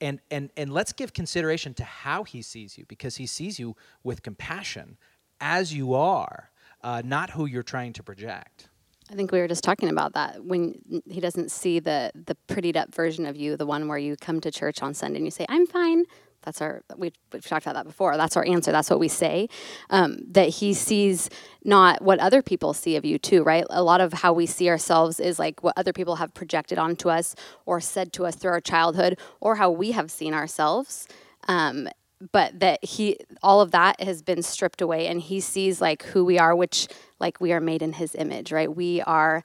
and 0.00 0.20
and 0.30 0.50
and 0.56 0.72
let's 0.72 0.92
give 0.92 1.12
consideration 1.12 1.74
to 1.74 1.84
how 1.84 2.24
he 2.24 2.42
sees 2.42 2.78
you 2.78 2.84
because 2.86 3.16
he 3.16 3.26
sees 3.26 3.58
you 3.58 3.76
with 4.02 4.22
compassion 4.22 4.96
as 5.40 5.74
you 5.74 5.94
are 5.94 6.50
uh, 6.82 7.02
not 7.04 7.30
who 7.30 7.46
you're 7.46 7.62
trying 7.62 7.92
to 7.92 8.02
project 8.02 8.68
I 9.10 9.14
think 9.14 9.32
we 9.32 9.38
were 9.40 9.48
just 9.48 9.64
talking 9.64 9.88
about 9.88 10.12
that 10.14 10.44
when 10.44 11.02
he 11.08 11.20
doesn't 11.20 11.50
see 11.50 11.78
the 11.78 12.12
the 12.14 12.36
prettied 12.46 12.76
up 12.76 12.94
version 12.94 13.24
of 13.24 13.36
you, 13.36 13.56
the 13.56 13.64
one 13.64 13.88
where 13.88 13.96
you 13.98 14.16
come 14.16 14.40
to 14.40 14.50
church 14.50 14.82
on 14.82 14.92
Sunday 14.92 15.16
and 15.16 15.26
you 15.26 15.30
say, 15.30 15.46
"I'm 15.48 15.66
fine." 15.66 16.04
That's 16.48 16.62
our 16.62 16.82
we, 16.96 17.12
we've 17.30 17.44
talked 17.44 17.66
about 17.66 17.74
that 17.74 17.84
before. 17.84 18.16
That's 18.16 18.34
our 18.38 18.46
answer. 18.46 18.72
That's 18.72 18.88
what 18.88 18.98
we 18.98 19.08
say. 19.08 19.50
Um, 19.90 20.16
that 20.30 20.48
he 20.48 20.72
sees 20.72 21.28
not 21.62 22.00
what 22.00 22.18
other 22.20 22.40
people 22.40 22.72
see 22.72 22.96
of 22.96 23.04
you 23.04 23.18
too, 23.18 23.42
right? 23.42 23.64
A 23.68 23.82
lot 23.82 24.00
of 24.00 24.14
how 24.14 24.32
we 24.32 24.46
see 24.46 24.70
ourselves 24.70 25.20
is 25.20 25.38
like 25.38 25.62
what 25.62 25.74
other 25.76 25.92
people 25.92 26.16
have 26.16 26.32
projected 26.32 26.78
onto 26.78 27.10
us 27.10 27.36
or 27.66 27.82
said 27.82 28.14
to 28.14 28.24
us 28.24 28.34
through 28.34 28.52
our 28.52 28.62
childhood, 28.62 29.18
or 29.40 29.56
how 29.56 29.70
we 29.70 29.90
have 29.92 30.10
seen 30.10 30.32
ourselves. 30.32 31.06
Um, 31.48 31.86
but 32.32 32.58
that 32.60 32.82
he 32.82 33.18
all 33.42 33.60
of 33.60 33.70
that 33.72 34.00
has 34.00 34.22
been 34.22 34.42
stripped 34.42 34.80
away 34.80 35.06
and 35.06 35.20
he 35.20 35.38
sees 35.38 35.82
like 35.82 36.02
who 36.02 36.24
we 36.24 36.38
are 36.38 36.56
which 36.56 36.88
like 37.20 37.40
we 37.42 37.52
are 37.52 37.60
made 37.60 37.82
in 37.82 37.92
his 37.92 38.14
image 38.16 38.50
right 38.50 38.74
we 38.74 39.00
are 39.02 39.44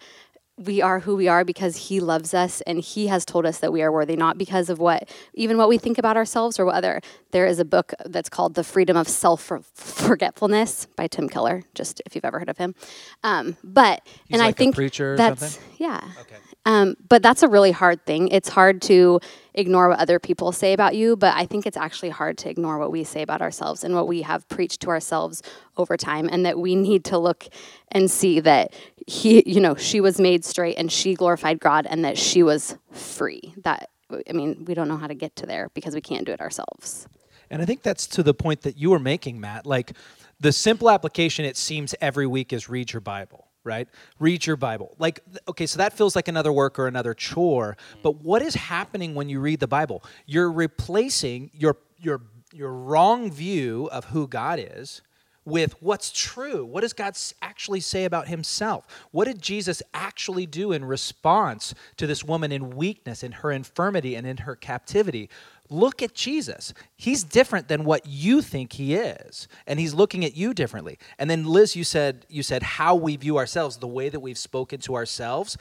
we 0.58 0.82
are 0.82 1.00
who 1.00 1.16
we 1.16 1.28
are 1.28 1.44
because 1.44 1.88
he 1.88 2.00
loves 2.00 2.34
us 2.34 2.62
and 2.62 2.80
he 2.80 3.08
has 3.08 3.26
told 3.26 3.46
us 3.46 3.60
that 3.60 3.74
we 3.74 3.82
are 3.82 3.92
worthy 3.92 4.16
not 4.16 4.38
because 4.38 4.70
of 4.70 4.78
what 4.78 5.10
even 5.34 5.58
what 5.58 5.68
we 5.68 5.78
think 5.78 5.98
about 5.98 6.16
ourselves 6.16 6.60
or 6.60 6.66
whether 6.66 7.02
there 7.32 7.46
is 7.48 7.58
a 7.60 7.66
book 7.66 7.94
that's 8.06 8.30
called 8.30 8.54
the 8.54 8.64
freedom 8.64 8.96
of 8.96 9.08
self 9.08 9.52
forgetfulness 9.74 10.86
by 10.96 11.08
tim 11.08 11.28
keller 11.28 11.64
just 11.74 12.02
if 12.06 12.14
you've 12.14 12.26
ever 12.26 12.40
heard 12.40 12.50
of 12.50 12.58
him 12.58 12.76
um, 13.24 13.58
but 13.64 14.02
He's 14.06 14.36
and 14.36 14.40
like 14.40 14.48
i 14.48 14.50
a 14.50 14.54
think 14.54 14.76
preacher 14.76 15.14
or 15.14 15.18
that's 15.18 15.54
something? 15.54 15.76
yeah 15.80 16.02
okay 16.22 16.38
um, 16.66 16.96
but 17.10 17.22
that's 17.22 17.44
a 17.44 17.48
really 17.48 17.72
hard 17.72 18.06
thing. 18.06 18.30
It's 18.30 18.50
hard 18.50 18.82
to 18.84 19.20
ignore 19.56 19.90
what 19.90 20.00
other 20.00 20.20
people 20.20 20.52
say 20.52 20.74
about 20.74 20.96
you, 20.96 21.16
but 21.16 21.36
I 21.36 21.46
think 21.46 21.66
it's 21.66 21.78
actually 21.78 22.10
hard 22.10 22.38
to 22.40 22.50
ignore 22.50 22.78
what 22.80 22.92
we 22.92 23.04
say 23.04 23.22
about 23.22 23.42
ourselves 23.42 23.84
and 23.84 23.94
what 23.96 24.08
we 24.08 24.22
have 24.24 24.48
preached 24.50 24.82
to 24.82 24.90
ourselves 24.90 25.42
over 25.78 25.98
time, 25.98 26.30
and 26.32 26.46
that 26.46 26.58
we 26.60 26.76
need 26.76 27.04
to 27.06 27.18
look 27.18 27.48
and 27.92 28.10
see 28.10 28.40
that 28.40 28.74
he, 29.08 29.44
you 29.46 29.60
know, 29.62 29.76
she 29.76 30.02
was 30.02 30.20
made 30.20 30.44
straight 30.46 30.78
and 30.78 30.92
she 30.92 31.14
glorified 31.14 31.60
God 31.60 31.86
and 31.90 32.04
that 32.06 32.18
she 32.18 32.44
was 32.44 32.78
free. 32.92 33.54
That, 33.64 33.90
I 34.30 34.34
mean, 34.34 34.66
we 34.66 34.74
don't 34.74 34.88
know 34.88 34.98
how 34.98 35.08
to 35.08 35.16
get 35.16 35.36
to 35.38 35.46
there 35.46 35.70
because 35.74 35.94
we 35.94 36.02
can't 36.02 36.26
do 36.26 36.32
it 36.32 36.42
ourselves. 36.42 37.08
and 37.50 37.62
i 37.62 37.66
think 37.66 37.84
that's 37.84 38.08
to 38.08 38.24
the 38.24 38.34
point 38.34 38.62
that 38.62 38.78
you 38.78 38.90
were 38.90 39.00
making 39.00 39.40
matt 39.40 39.66
like 39.66 39.94
the 40.40 40.52
simple 40.52 40.90
application 40.90 41.46
it 41.46 41.58
seems 41.58 41.94
every 42.02 42.26
week 42.26 42.52
is 42.54 42.70
read 42.70 42.92
your 42.92 43.02
bible 43.02 43.48
right? 43.64 43.88
Read 44.20 44.46
your 44.46 44.56
Bible. 44.56 44.96
Like, 45.00 45.22
okay, 45.48 45.66
so 45.66 45.78
that 45.78 45.94
feels 45.94 46.16
like 46.16 46.28
another 46.28 46.52
work 46.52 46.80
or 46.80 46.88
another 46.88 47.14
chore. 47.14 47.78
But 48.02 48.22
what 48.22 48.42
is 48.42 48.56
happening 48.56 49.16
when 49.16 49.30
you 49.30 49.40
read 49.40 49.60
the 49.60 49.68
Bible? 49.68 50.04
You're 50.26 50.52
replacing 50.52 51.52
your 51.54 51.78
your 52.00 52.22
your 52.52 52.72
wrong 52.72 53.32
view 53.32 53.90
of 53.92 54.06
who 54.06 54.28
God 54.28 54.60
is 54.62 55.02
with 55.46 55.82
what's 55.82 56.12
true. 56.12 56.66
What 56.66 56.82
does 56.82 56.94
God 56.94 57.18
actually 57.42 57.82
say 57.82 58.06
about 58.06 58.28
himself? 58.28 58.88
What 59.12 59.26
did 59.26 59.42
Jesus 59.42 59.82
actually 59.94 60.46
do 60.46 60.72
in 60.72 60.86
response 60.86 61.74
to 61.98 62.08
this 62.08 62.24
woman 62.24 62.52
in 62.52 62.72
weakness, 62.72 63.24
in 63.24 63.34
her 63.34 63.52
infirmity, 63.52 64.16
and 64.16 64.26
in 64.26 64.38
her 64.38 64.56
captivity? 64.56 65.30
Look 65.70 66.02
at 66.02 66.14
Jesus. 66.14 66.74
He's 66.96 67.24
different 67.24 67.68
than 67.68 67.84
what 67.86 68.06
you 68.06 68.42
think 68.42 68.74
he 68.74 68.96
is, 68.96 69.48
and 69.66 69.80
he's 69.80 69.94
looking 69.94 70.26
at 70.26 70.36
you 70.36 70.54
differently. 70.54 71.00
And 71.18 71.30
then 71.30 71.46
Liz, 71.46 71.76
you 71.76 71.84
said 71.84 72.26
you 72.30 72.44
said 72.44 72.64
how 72.64 72.96
we 72.96 73.16
view 73.16 73.38
ourselves, 73.38 73.78
the 73.78 73.88
way 73.88 74.10
that 74.10 74.20
we've 74.20 74.38
spoken 74.38 74.80
to 74.82 74.96
ourselves 74.96 75.58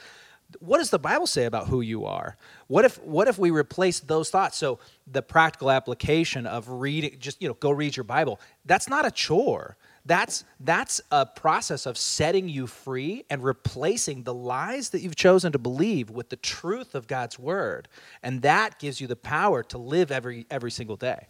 what 0.59 0.77
does 0.77 0.89
the 0.89 0.99
Bible 0.99 1.27
say 1.27 1.45
about 1.45 1.67
who 1.67 1.81
you 1.81 2.05
are? 2.05 2.37
What 2.67 2.85
if 2.85 3.01
what 3.03 3.27
if 3.27 3.37
we 3.37 3.51
replace 3.51 3.99
those 3.99 4.29
thoughts? 4.29 4.57
So 4.57 4.79
the 5.07 5.21
practical 5.21 5.71
application 5.71 6.45
of 6.45 6.69
reading, 6.69 7.17
just 7.19 7.41
you 7.41 7.47
know, 7.47 7.53
go 7.55 7.71
read 7.71 7.95
your 7.95 8.03
Bible. 8.03 8.39
That's 8.65 8.89
not 8.89 9.05
a 9.05 9.11
chore. 9.11 9.77
That's 10.05 10.43
that's 10.59 10.99
a 11.11 11.25
process 11.25 11.85
of 11.85 11.97
setting 11.97 12.49
you 12.49 12.67
free 12.67 13.23
and 13.29 13.43
replacing 13.43 14.23
the 14.23 14.33
lies 14.33 14.89
that 14.89 15.01
you've 15.01 15.15
chosen 15.15 15.51
to 15.53 15.59
believe 15.59 16.09
with 16.09 16.29
the 16.29 16.35
truth 16.35 16.93
of 16.93 17.07
God's 17.07 17.39
word. 17.39 17.87
And 18.21 18.41
that 18.41 18.79
gives 18.79 18.99
you 18.99 19.07
the 19.07 19.15
power 19.15 19.63
to 19.63 19.77
live 19.77 20.11
every 20.11 20.45
every 20.51 20.71
single 20.71 20.97
day. 20.97 21.27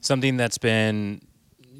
Something 0.00 0.36
that's 0.36 0.58
been 0.58 1.20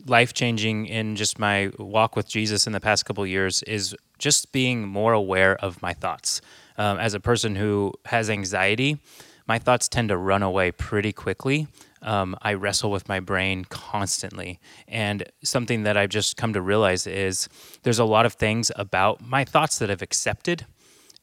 life 0.07 0.35
changing 0.35 0.87
in 0.87 1.17
just 1.17 1.38
my 1.38 1.71
walk 1.79 2.15
with 2.15 2.29
Jesus 2.29 2.67
in 2.67 2.73
the 2.73 2.81
past 2.81 3.05
couple 3.07 3.26
years 3.26 3.62
is 3.65 3.97
just 4.19 4.53
being 4.53 4.87
more 4.87 5.12
aware 5.12 5.57
of 5.57 5.83
my 5.83 5.93
thoughts 5.93 6.41
um, 6.79 6.99
as 6.99 7.15
a 7.15 7.21
person 7.21 7.57
who 7.57 7.93
has 8.07 8.31
anxiety, 8.31 8.99
my 9.47 9.59
thoughts 9.59 9.88
tend 9.88 10.09
to 10.09 10.17
run 10.17 10.43
away 10.43 10.73
pretty 10.73 11.12
quickly. 11.12 11.67
Um, 12.03 12.37
I 12.43 12.55
wrestle 12.55 12.91
with 12.91 13.09
my 13.09 13.21
brain 13.21 13.65
constantly. 13.65 14.61
And 14.87 15.25
something 15.43 15.85
that 15.85 15.97
I've 15.97 16.11
just 16.11 16.37
come 16.37 16.53
to 16.53 16.61
realize 16.61 17.07
is 17.07 17.49
there's 17.83 17.99
a 17.99 18.05
lot 18.05 18.26
of 18.26 18.35
things 18.35 18.71
about 18.76 19.21
my 19.21 19.45
thoughts 19.45 19.79
that 19.79 19.91
I've 19.91 20.03
accepted. 20.03 20.67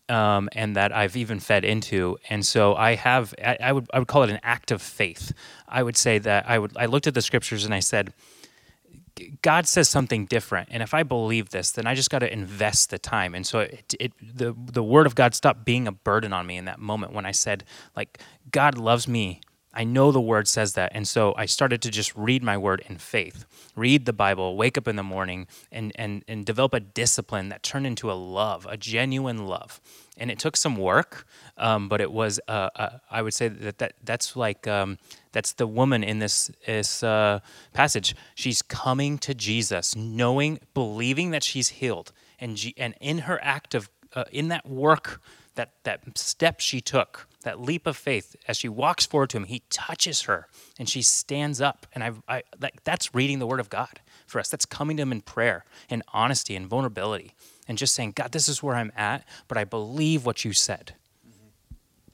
Um, 0.09 0.49
and 0.51 0.75
that 0.75 0.91
I've 0.91 1.15
even 1.15 1.39
fed 1.39 1.63
into, 1.63 2.17
and 2.29 2.45
so 2.45 2.75
I 2.75 2.95
have. 2.95 3.33
I, 3.41 3.57
I 3.61 3.71
would 3.71 3.87
I 3.93 3.99
would 3.99 4.07
call 4.09 4.23
it 4.23 4.29
an 4.29 4.39
act 4.43 4.69
of 4.69 4.81
faith. 4.81 5.31
I 5.65 5.81
would 5.81 5.95
say 5.95 6.19
that 6.19 6.43
I 6.47 6.59
would. 6.59 6.75
I 6.75 6.87
looked 6.87 7.07
at 7.07 7.13
the 7.13 7.21
scriptures 7.21 7.63
and 7.63 7.73
I 7.73 7.79
said, 7.79 8.13
God 9.41 9.65
says 9.65 9.87
something 9.87 10.25
different, 10.25 10.67
and 10.71 10.83
if 10.83 10.93
I 10.93 11.03
believe 11.03 11.51
this, 11.51 11.71
then 11.71 11.87
I 11.87 11.95
just 11.95 12.09
got 12.09 12.19
to 12.19 12.31
invest 12.31 12.89
the 12.89 12.99
time. 12.99 13.33
And 13.33 13.47
so 13.47 13.59
it, 13.59 13.95
it, 13.97 14.11
the 14.21 14.53
the 14.53 14.83
word 14.83 15.07
of 15.07 15.15
God 15.15 15.33
stopped 15.33 15.63
being 15.63 15.87
a 15.87 15.93
burden 15.93 16.33
on 16.33 16.45
me 16.45 16.57
in 16.57 16.65
that 16.65 16.79
moment 16.79 17.13
when 17.13 17.25
I 17.25 17.31
said, 17.31 17.63
like, 17.95 18.19
God 18.51 18.77
loves 18.77 19.07
me. 19.07 19.39
I 19.73 19.83
know 19.83 20.11
the 20.11 20.21
word 20.21 20.47
says 20.47 20.73
that, 20.73 20.91
and 20.93 21.07
so 21.07 21.33
I 21.37 21.45
started 21.45 21.81
to 21.81 21.89
just 21.91 22.15
read 22.15 22.43
my 22.43 22.57
word 22.57 22.83
in 22.87 22.97
faith, 22.97 23.45
read 23.75 24.05
the 24.05 24.13
Bible, 24.13 24.55
wake 24.55 24.77
up 24.77 24.87
in 24.87 24.95
the 24.95 25.03
morning, 25.03 25.47
and 25.71 25.91
and 25.95 26.23
and 26.27 26.45
develop 26.45 26.73
a 26.73 26.79
discipline 26.79 27.49
that 27.49 27.63
turned 27.63 27.87
into 27.87 28.11
a 28.11 28.13
love, 28.13 28.67
a 28.69 28.77
genuine 28.77 29.47
love. 29.47 29.81
And 30.15 30.29
it 30.29 30.37
took 30.37 30.55
some 30.55 30.77
work, 30.77 31.25
um, 31.57 31.89
but 31.89 31.99
it 31.99 32.11
was. 32.11 32.39
Uh, 32.47 32.69
uh, 32.75 32.89
I 33.09 33.23
would 33.23 33.33
say 33.33 33.47
that, 33.47 33.79
that 33.79 33.93
that's 34.03 34.35
like. 34.35 34.67
Um, 34.67 34.97
that's 35.33 35.53
the 35.53 35.67
woman 35.67 36.03
in 36.03 36.19
this, 36.19 36.51
this 36.65 37.03
uh, 37.03 37.39
passage. 37.73 38.15
She's 38.35 38.61
coming 38.61 39.17
to 39.17 39.33
Jesus, 39.33 39.95
knowing, 39.95 40.59
believing 40.73 41.31
that 41.31 41.43
she's 41.43 41.69
healed. 41.69 42.13
And, 42.39 42.55
G- 42.55 42.75
and 42.77 42.93
in 43.01 43.19
her 43.19 43.43
act 43.43 43.73
of, 43.73 43.89
uh, 44.13 44.25
in 44.31 44.47
that 44.49 44.69
work, 44.69 45.19
that, 45.55 45.73
that 45.83 46.17
step 46.17 46.59
she 46.59 46.81
took, 46.81 47.27
that 47.43 47.59
leap 47.59 47.85
of 47.85 47.97
faith, 47.97 48.35
as 48.47 48.57
she 48.57 48.69
walks 48.69 49.05
forward 49.05 49.29
to 49.31 49.37
him, 49.37 49.45
he 49.45 49.63
touches 49.69 50.21
her 50.21 50.47
and 50.79 50.89
she 50.89 51.01
stands 51.01 51.61
up. 51.61 51.85
And 51.93 52.03
I, 52.03 52.11
I 52.27 52.43
like, 52.59 52.83
that's 52.83 53.13
reading 53.13 53.39
the 53.39 53.47
word 53.47 53.59
of 53.59 53.69
God 53.69 53.99
for 54.25 54.39
us. 54.39 54.49
That's 54.49 54.65
coming 54.65 54.97
to 54.97 55.03
him 55.03 55.11
in 55.11 55.21
prayer 55.21 55.65
and 55.89 56.03
honesty 56.13 56.55
and 56.55 56.67
vulnerability 56.67 57.35
and 57.67 57.77
just 57.77 57.93
saying, 57.93 58.13
God, 58.15 58.31
this 58.31 58.47
is 58.47 58.63
where 58.63 58.75
I'm 58.75 58.91
at, 58.95 59.25
but 59.47 59.57
I 59.57 59.63
believe 59.63 60.25
what 60.25 60.43
you 60.43 60.53
said. 60.53 60.95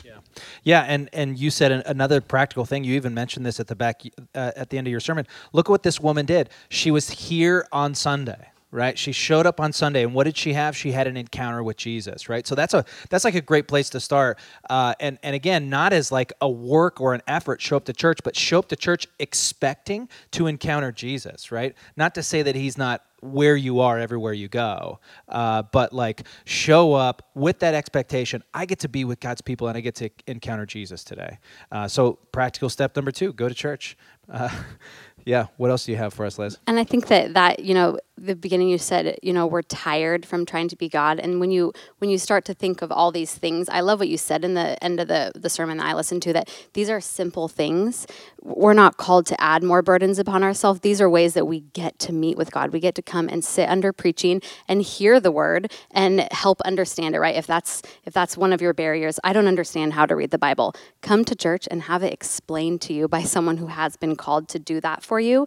Yeah, 0.04 0.20
yeah, 0.64 0.82
and 0.88 1.10
and 1.12 1.38
you 1.38 1.52
said 1.52 1.74
an, 1.74 1.84
another 1.86 2.22
practical 2.22 2.64
thing. 2.64 2.86
You 2.86 2.96
even 2.96 3.14
mentioned 3.14 3.46
this 3.46 3.60
at 3.60 3.68
the 3.68 3.76
back 3.76 4.02
uh, 4.34 4.52
at 4.56 4.70
the 4.70 4.78
end 4.78 4.88
of 4.88 4.92
your 4.92 5.02
sermon. 5.02 5.28
Look 5.52 5.68
at 5.68 5.70
what 5.70 5.84
this 5.84 6.00
woman 6.00 6.26
did. 6.26 6.50
She 6.70 6.90
was 6.90 7.10
here 7.10 7.68
on 7.74 7.94
Sunday 7.94 8.50
right 8.72 8.98
she 8.98 9.12
showed 9.12 9.46
up 9.46 9.60
on 9.60 9.74
sunday 9.74 10.04
and 10.04 10.14
what 10.14 10.26
did 10.26 10.38
she 10.38 10.54
have 10.54 10.76
she 10.76 10.92
had 10.92 11.08
an 11.08 11.18
encounter 11.18 11.64
with 11.64 11.78
jesus 11.78 12.30
right 12.30 12.46
so 12.46 12.56
that's 12.56 12.74
a 12.74 12.86
that's 13.10 13.24
like 13.24 13.36
a 13.36 13.42
great 13.42 13.68
place 13.68 13.90
to 13.90 14.00
start 14.00 14.38
uh, 14.70 14.94
and 15.00 15.18
and 15.24 15.36
again 15.36 15.70
not 15.70 15.94
as 15.94 16.12
like 16.12 16.32
a 16.42 16.50
work 16.50 17.02
or 17.02 17.14
an 17.14 17.22
effort 17.28 17.62
show 17.62 17.78
up 17.78 17.86
to 17.86 17.94
church 17.94 18.20
but 18.24 18.36
show 18.36 18.60
up 18.60 18.68
to 18.68 18.76
church 18.76 19.08
expecting 19.20 20.08
to 20.32 20.48
encounter 20.48 20.92
jesus 20.92 21.52
right 21.52 21.76
not 21.98 22.14
to 22.16 22.22
say 22.22 22.42
that 22.42 22.56
he's 22.56 22.78
not 22.78 23.04
where 23.22 23.56
you 23.56 23.80
are 23.82 24.00
everywhere 24.00 24.34
you 24.34 24.48
go. 24.48 25.00
Uh, 25.28 25.64
but 25.64 25.94
like 25.94 26.26
show 26.46 26.94
up 26.94 27.30
with 27.36 27.60
that 27.60 27.74
expectation. 27.74 28.44
I 28.54 28.66
get 28.66 28.80
to 28.80 28.90
be 28.90 29.06
with 29.06 29.20
God's 29.20 29.42
people 29.42 29.68
and 29.68 29.78
I 29.78 29.82
get 29.82 29.96
to 29.96 30.10
encounter 30.28 30.66
Jesus 30.66 31.04
today. 31.04 31.40
Uh, 31.72 31.88
so 31.88 32.14
practical 32.32 32.70
step 32.70 32.96
number 32.96 33.12
two: 33.12 33.34
go 33.34 33.50
to 33.50 33.56
church. 33.56 33.98
Uh, 34.32 34.50
yeah. 35.26 35.48
What 35.58 35.70
else 35.70 35.86
do 35.86 35.92
you 35.92 35.98
have 35.98 36.14
for 36.14 36.26
us, 36.26 36.40
Liz? 36.40 36.60
And 36.68 36.80
I 36.80 36.84
think 36.84 37.08
that 37.08 37.34
that 37.34 37.60
you 37.60 37.74
know 37.74 38.00
the 38.20 38.36
beginning 38.36 38.70
you 38.70 38.78
said 38.78 39.18
you 39.24 39.34
know 39.34 39.48
we're 39.48 39.62
tired 39.62 40.26
from 40.26 40.46
trying 40.46 40.68
to 40.68 40.76
be 40.76 40.90
god. 40.90 41.20
And 41.20 41.40
when 41.40 41.52
you 41.52 41.74
when 42.00 42.10
you 42.10 42.18
start 42.18 42.46
to 42.46 42.54
think 42.54 42.82
of 42.82 42.92
all 42.92 43.12
these 43.12 43.34
things 43.34 43.70
i 43.70 43.80
love 43.80 44.00
what 44.00 44.10
you 44.10 44.18
said 44.18 44.44
in 44.44 44.54
the 44.54 44.82
end 44.84 45.00
of 45.00 45.08
the 45.08 45.32
the 45.36 45.50
sermon 45.50 45.78
that 45.78 45.88
i 45.88 45.94
listened 45.94 46.22
to 46.24 46.34
that 46.34 46.50
these 46.74 46.90
are 46.90 47.02
simple 47.02 47.48
things. 47.48 48.08
We're 48.42 48.74
not 48.74 48.98
called 48.98 49.26
to 49.28 49.42
add 49.42 49.64
more 49.64 49.82
burdens 49.82 50.20
upon 50.20 50.44
ourselves. 50.44 50.80
These 50.80 51.02
are 51.02 51.10
ways 51.10 51.34
that 51.34 51.46
we 51.46 51.62
get 51.74 52.00
to 52.00 52.14
meet 52.14 52.38
with 52.38 52.52
god. 52.52 52.72
We 52.72 52.80
get 52.80 52.96
to 52.96 53.02
come 53.02 53.28
and 53.28 53.44
sit 53.44 53.68
under 53.70 53.92
preaching 53.92 54.42
and 54.68 54.82
hear 54.82 55.20
the 55.20 55.32
word 55.32 55.72
and 55.92 56.28
help 56.32 56.62
understand 56.62 57.16
it 57.16 57.20
right? 57.20 57.36
If 57.36 57.48
that's 57.48 57.82
if 58.06 58.14
that's 58.14 58.38
one 58.38 58.54
of 58.54 58.62
your 58.62 58.74
barriers 58.74 59.20
i 59.24 59.34
don't 59.34 59.48
understand 59.48 59.94
how 59.94 60.06
to 60.06 60.16
read 60.16 60.32
the 60.32 60.38
bible. 60.38 60.74
Come 61.02 61.26
to 61.26 61.36
church 61.36 61.68
and 61.70 61.84
have 61.84 62.04
it 62.04 62.14
explained 62.14 62.82
to 62.82 62.94
you 62.94 63.08
by 63.08 63.24
someone 63.24 63.58
who 63.58 63.68
has 63.68 63.98
been 63.98 64.16
called 64.16 64.48
to 64.50 64.60
do 64.60 64.80
that 64.82 65.04
for 65.04 65.20
you. 65.20 65.46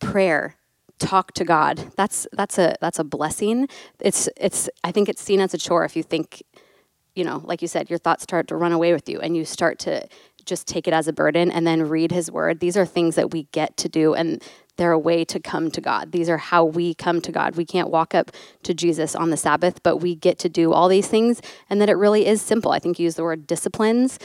Prayer 0.00 0.56
talk 1.02 1.32
to 1.32 1.44
God. 1.44 1.92
That's 1.96 2.26
that's 2.32 2.58
a 2.58 2.76
that's 2.80 2.98
a 2.98 3.04
blessing. 3.04 3.68
It's 4.00 4.28
it's 4.36 4.70
I 4.84 4.92
think 4.92 5.08
it's 5.08 5.22
seen 5.22 5.40
as 5.40 5.52
a 5.52 5.58
chore 5.58 5.84
if 5.84 5.96
you 5.96 6.02
think, 6.02 6.42
you 7.14 7.24
know, 7.24 7.42
like 7.44 7.60
you 7.60 7.68
said, 7.68 7.90
your 7.90 7.98
thoughts 7.98 8.22
start 8.22 8.48
to 8.48 8.56
run 8.56 8.72
away 8.72 8.92
with 8.92 9.08
you 9.08 9.20
and 9.20 9.36
you 9.36 9.44
start 9.44 9.78
to 9.80 10.06
just 10.44 10.66
take 10.66 10.88
it 10.88 10.94
as 10.94 11.08
a 11.08 11.12
burden 11.12 11.50
and 11.50 11.66
then 11.66 11.88
read 11.88 12.10
his 12.10 12.30
word. 12.30 12.60
These 12.60 12.76
are 12.76 12.86
things 12.86 13.14
that 13.16 13.32
we 13.32 13.44
get 13.52 13.76
to 13.78 13.88
do 13.88 14.14
and 14.14 14.42
they're 14.76 14.92
a 14.92 14.98
way 14.98 15.24
to 15.24 15.38
come 15.38 15.70
to 15.70 15.80
God. 15.80 16.12
These 16.12 16.28
are 16.28 16.38
how 16.38 16.64
we 16.64 16.94
come 16.94 17.20
to 17.20 17.30
God. 17.30 17.56
We 17.56 17.64
can't 17.64 17.90
walk 17.90 18.14
up 18.14 18.30
to 18.62 18.72
Jesus 18.72 19.14
on 19.14 19.30
the 19.30 19.36
Sabbath, 19.36 19.82
but 19.82 19.98
we 19.98 20.14
get 20.14 20.38
to 20.40 20.48
do 20.48 20.72
all 20.72 20.88
these 20.88 21.08
things 21.08 21.42
and 21.68 21.80
that 21.80 21.90
it 21.90 21.94
really 21.94 22.26
is 22.26 22.40
simple. 22.40 22.72
I 22.72 22.78
think 22.78 22.98
you 22.98 23.04
use 23.04 23.16
the 23.16 23.22
word 23.22 23.46
disciplines 23.46 24.18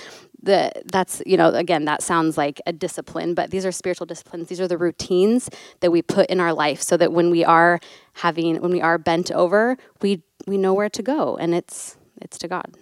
that's 0.86 1.22
you 1.26 1.38
know 1.38 1.50
again 1.50 1.86
that 1.86 2.02
sounds 2.02 2.38
like 2.38 2.60
a 2.66 2.74
discipline 2.74 3.34
but 3.34 3.52
these 3.52 3.66
are 3.66 3.72
spiritual 3.72 4.06
disciplines. 4.06 4.50
These 4.50 4.60
are 4.60 4.68
the 4.68 4.78
routines 4.78 5.50
that 5.82 5.92
we 5.92 6.02
put 6.02 6.30
in 6.30 6.40
our 6.40 6.54
life 6.54 6.82
so 6.82 6.98
that 6.98 7.12
when 7.14 7.30
we 7.30 7.44
are 7.44 7.80
having 8.14 8.60
when 8.62 8.72
we 8.72 8.82
are 8.82 8.98
bent 8.98 9.32
over 9.32 9.78
we 10.02 10.24
we 10.48 10.58
know 10.58 10.74
where 10.74 10.90
to 10.90 11.04
go 11.04 11.38
and 11.38 11.54
it's 11.54 11.98
it's 12.22 12.38
to 12.40 12.48
god. 12.48 12.74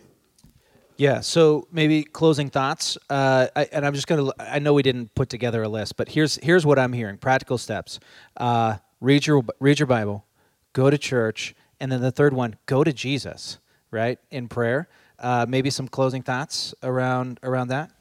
Yeah 0.98 1.19
so 1.19 1.67
maybe 1.72 2.03
closing 2.03 2.50
thoughts. 2.50 2.98
Uh, 3.10 3.48
I, 3.55 3.67
and 3.72 3.86
i'm 3.86 3.93
just 3.93 4.07
gonna 4.07 4.31
i 4.39 4.60
know 4.60 4.74
we 4.74 4.84
didn't 4.84 5.13
put 5.15 5.29
together 5.29 5.63
a 5.63 5.69
list 5.69 5.98
but 5.98 6.10
here's 6.10 6.36
here's 6.38 6.65
what 6.65 6.79
i'm 6.79 6.93
hearing 6.93 7.17
practical 7.17 7.57
steps. 7.57 8.00
Uh, 8.38 8.77
read 9.01 9.27
your 9.27 9.43
read 9.60 9.79
your 9.79 9.88
bible 9.88 10.25
go 10.74 10.89
to 10.89 10.98
church 10.98 11.53
and 11.79 11.91
then 11.91 12.01
the 12.01 12.12
third 12.12 12.34
one 12.34 12.55
go 12.65 12.84
to 12.84 12.93
jesus 12.93 13.60
right 13.91 14.19
in 14.31 14.48
prayer 14.48 14.88
uh, 15.19 15.45
maybe 15.48 15.69
some 15.69 15.88
closing 15.88 16.22
thoughts 16.22 16.74
around 16.84 17.39
around 17.43 17.69
that. 17.69 17.91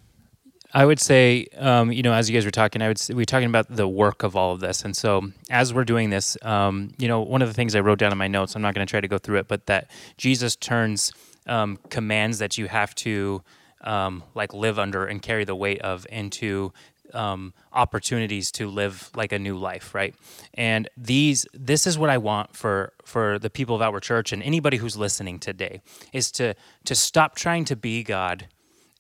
I 0.76 0.84
would 0.84 0.98
say, 0.98 1.46
um, 1.56 1.92
you 1.92 2.02
know, 2.02 2.12
as 2.12 2.28
you 2.28 2.36
guys 2.36 2.44
were 2.44 2.50
talking, 2.50 2.82
I 2.82 2.88
would 2.88 2.98
say, 2.98 3.14
we 3.14 3.22
were 3.22 3.26
talking 3.26 3.48
about 3.48 3.68
the 3.68 3.86
work 3.86 4.24
of 4.24 4.34
all 4.34 4.52
of 4.52 4.60
this, 4.60 4.84
and 4.84 4.96
so 4.96 5.30
as 5.48 5.72
we're 5.72 5.84
doing 5.84 6.10
this, 6.10 6.36
um, 6.42 6.90
you 6.98 7.06
know, 7.06 7.20
one 7.20 7.42
of 7.42 7.48
the 7.48 7.54
things 7.54 7.76
I 7.76 7.80
wrote 7.80 8.00
down 8.00 8.10
in 8.10 8.18
my 8.18 8.26
notes, 8.26 8.56
I'm 8.56 8.62
not 8.62 8.74
going 8.74 8.84
to 8.84 8.90
try 8.90 9.00
to 9.00 9.06
go 9.06 9.18
through 9.18 9.38
it, 9.38 9.46
but 9.46 9.66
that 9.66 9.88
Jesus 10.16 10.56
turns 10.56 11.12
um, 11.46 11.78
commands 11.90 12.38
that 12.38 12.58
you 12.58 12.66
have 12.66 12.92
to 12.96 13.42
um, 13.82 14.24
like 14.34 14.52
live 14.52 14.78
under 14.78 15.06
and 15.06 15.22
carry 15.22 15.44
the 15.44 15.54
weight 15.54 15.80
of 15.82 16.06
into 16.10 16.72
um, 17.14 17.54
opportunities 17.72 18.50
to 18.52 18.68
live 18.68 19.10
like 19.14 19.32
a 19.32 19.38
new 19.38 19.56
life, 19.56 19.94
right? 19.94 20.14
And 20.54 20.88
these, 20.96 21.46
this 21.52 21.86
is 21.86 21.98
what 21.98 22.10
I 22.10 22.18
want 22.18 22.56
for 22.56 22.92
for 23.04 23.38
the 23.38 23.50
people 23.50 23.76
of 23.76 23.82
Outward 23.82 24.02
Church 24.02 24.32
and 24.32 24.42
anybody 24.42 24.76
who's 24.76 24.96
listening 24.96 25.38
today 25.38 25.80
is 26.12 26.30
to 26.32 26.54
to 26.84 26.94
stop 26.94 27.34
trying 27.34 27.64
to 27.66 27.76
be 27.76 28.02
God 28.02 28.48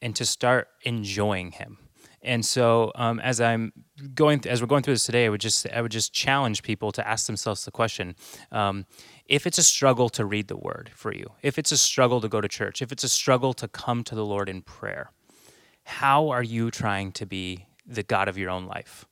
and 0.00 0.14
to 0.16 0.24
start 0.24 0.68
enjoying 0.82 1.52
Him. 1.52 1.78
And 2.24 2.44
so, 2.44 2.90
um, 2.94 3.20
as 3.20 3.38
I'm 3.38 3.72
going, 4.14 4.40
th- 4.40 4.50
as 4.50 4.62
we're 4.62 4.66
going 4.66 4.82
through 4.82 4.94
this 4.94 5.04
today, 5.04 5.26
I 5.26 5.28
would 5.28 5.42
just, 5.42 5.68
I 5.68 5.82
would 5.82 5.92
just 5.92 6.14
challenge 6.14 6.62
people 6.62 6.90
to 6.92 7.06
ask 7.06 7.26
themselves 7.26 7.66
the 7.66 7.70
question: 7.70 8.16
um, 8.50 8.86
If 9.26 9.46
it's 9.46 9.58
a 9.58 9.62
struggle 9.62 10.08
to 10.10 10.24
read 10.24 10.48
the 10.48 10.56
Word 10.56 10.90
for 10.94 11.12
you, 11.14 11.32
if 11.42 11.58
it's 11.58 11.70
a 11.70 11.76
struggle 11.76 12.22
to 12.22 12.28
go 12.28 12.40
to 12.40 12.48
church, 12.48 12.80
if 12.80 12.90
it's 12.90 13.04
a 13.04 13.10
struggle 13.10 13.52
to 13.54 13.68
come 13.68 14.02
to 14.04 14.14
the 14.14 14.24
Lord 14.24 14.48
in 14.48 14.62
prayer, 14.62 15.10
how 15.84 16.30
are 16.30 16.42
you 16.42 16.70
trying 16.70 17.12
to 17.12 17.26
be 17.26 17.66
the 17.86 18.02
God 18.02 18.28
of 18.28 18.36
your 18.38 18.50
own 18.50 18.66
life? 18.66 19.06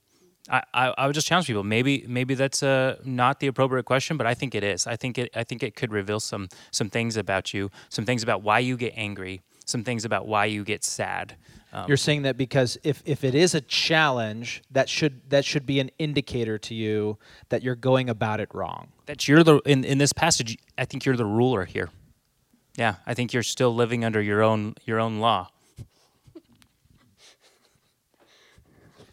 I, 0.50 0.62
I, 0.75 0.95
I 0.99 1.07
would 1.07 1.14
just 1.14 1.26
challenge 1.29 1.47
people. 1.47 1.62
Maybe 1.62 2.05
maybe 2.09 2.35
that's 2.35 2.62
uh, 2.62 2.97
not 3.05 3.38
the 3.38 3.47
appropriate 3.47 3.85
question, 3.85 4.17
but 4.17 4.26
I 4.26 4.35
think 4.35 4.55
it 4.55 4.64
is. 4.64 4.87
I 4.87 4.97
think 4.97 5.19
it 5.19 5.31
I 5.37 5.45
think 5.45 5.62
it 5.62 5.76
could 5.76 5.93
reveal 5.93 6.19
some 6.21 6.49
some 6.73 6.91
things 6.91 7.17
about 7.17 7.55
you, 7.55 7.71
some 7.91 8.05
things 8.05 8.23
about 8.23 8.43
why 8.43 8.59
you 8.59 8.76
get 8.76 8.93
angry, 8.97 9.41
some 9.64 9.85
things 9.85 10.05
about 10.05 10.26
why 10.26 10.47
you 10.47 10.64
get 10.64 10.85
sad. 10.85 11.37
Um, 11.75 11.87
You're 11.88 11.97
saying 11.97 12.23
that 12.23 12.37
because 12.37 12.76
if, 12.85 13.02
if 13.07 13.25
it 13.25 13.35
is 13.35 13.55
a 13.55 13.61
challenge, 13.62 14.62
that 14.71 14.88
should 14.91 15.31
that 15.31 15.45
should 15.45 15.64
be 15.64 15.81
an 15.81 15.91
indicator 15.99 16.59
to 16.59 16.75
you 16.75 17.19
that 17.49 17.62
you're 17.62 17.76
going 17.76 18.11
about 18.11 18.41
it 18.41 18.49
wrong. 18.52 18.88
that 19.07 19.26
you're 19.29 19.45
the 19.45 19.61
in, 19.64 19.85
in 19.85 19.99
this 19.99 20.12
passage. 20.12 20.59
I 20.76 20.85
think 20.85 21.07
you're 21.07 21.17
the 21.17 21.25
ruler 21.25 21.64
here. 21.64 21.88
Yeah, 22.76 22.97
I 23.07 23.14
think 23.14 23.33
you're 23.33 23.43
still 23.45 23.75
living 23.75 24.05
under 24.05 24.21
your 24.21 24.43
own 24.43 24.75
your 24.85 24.99
own 24.99 25.21
law. 25.21 25.50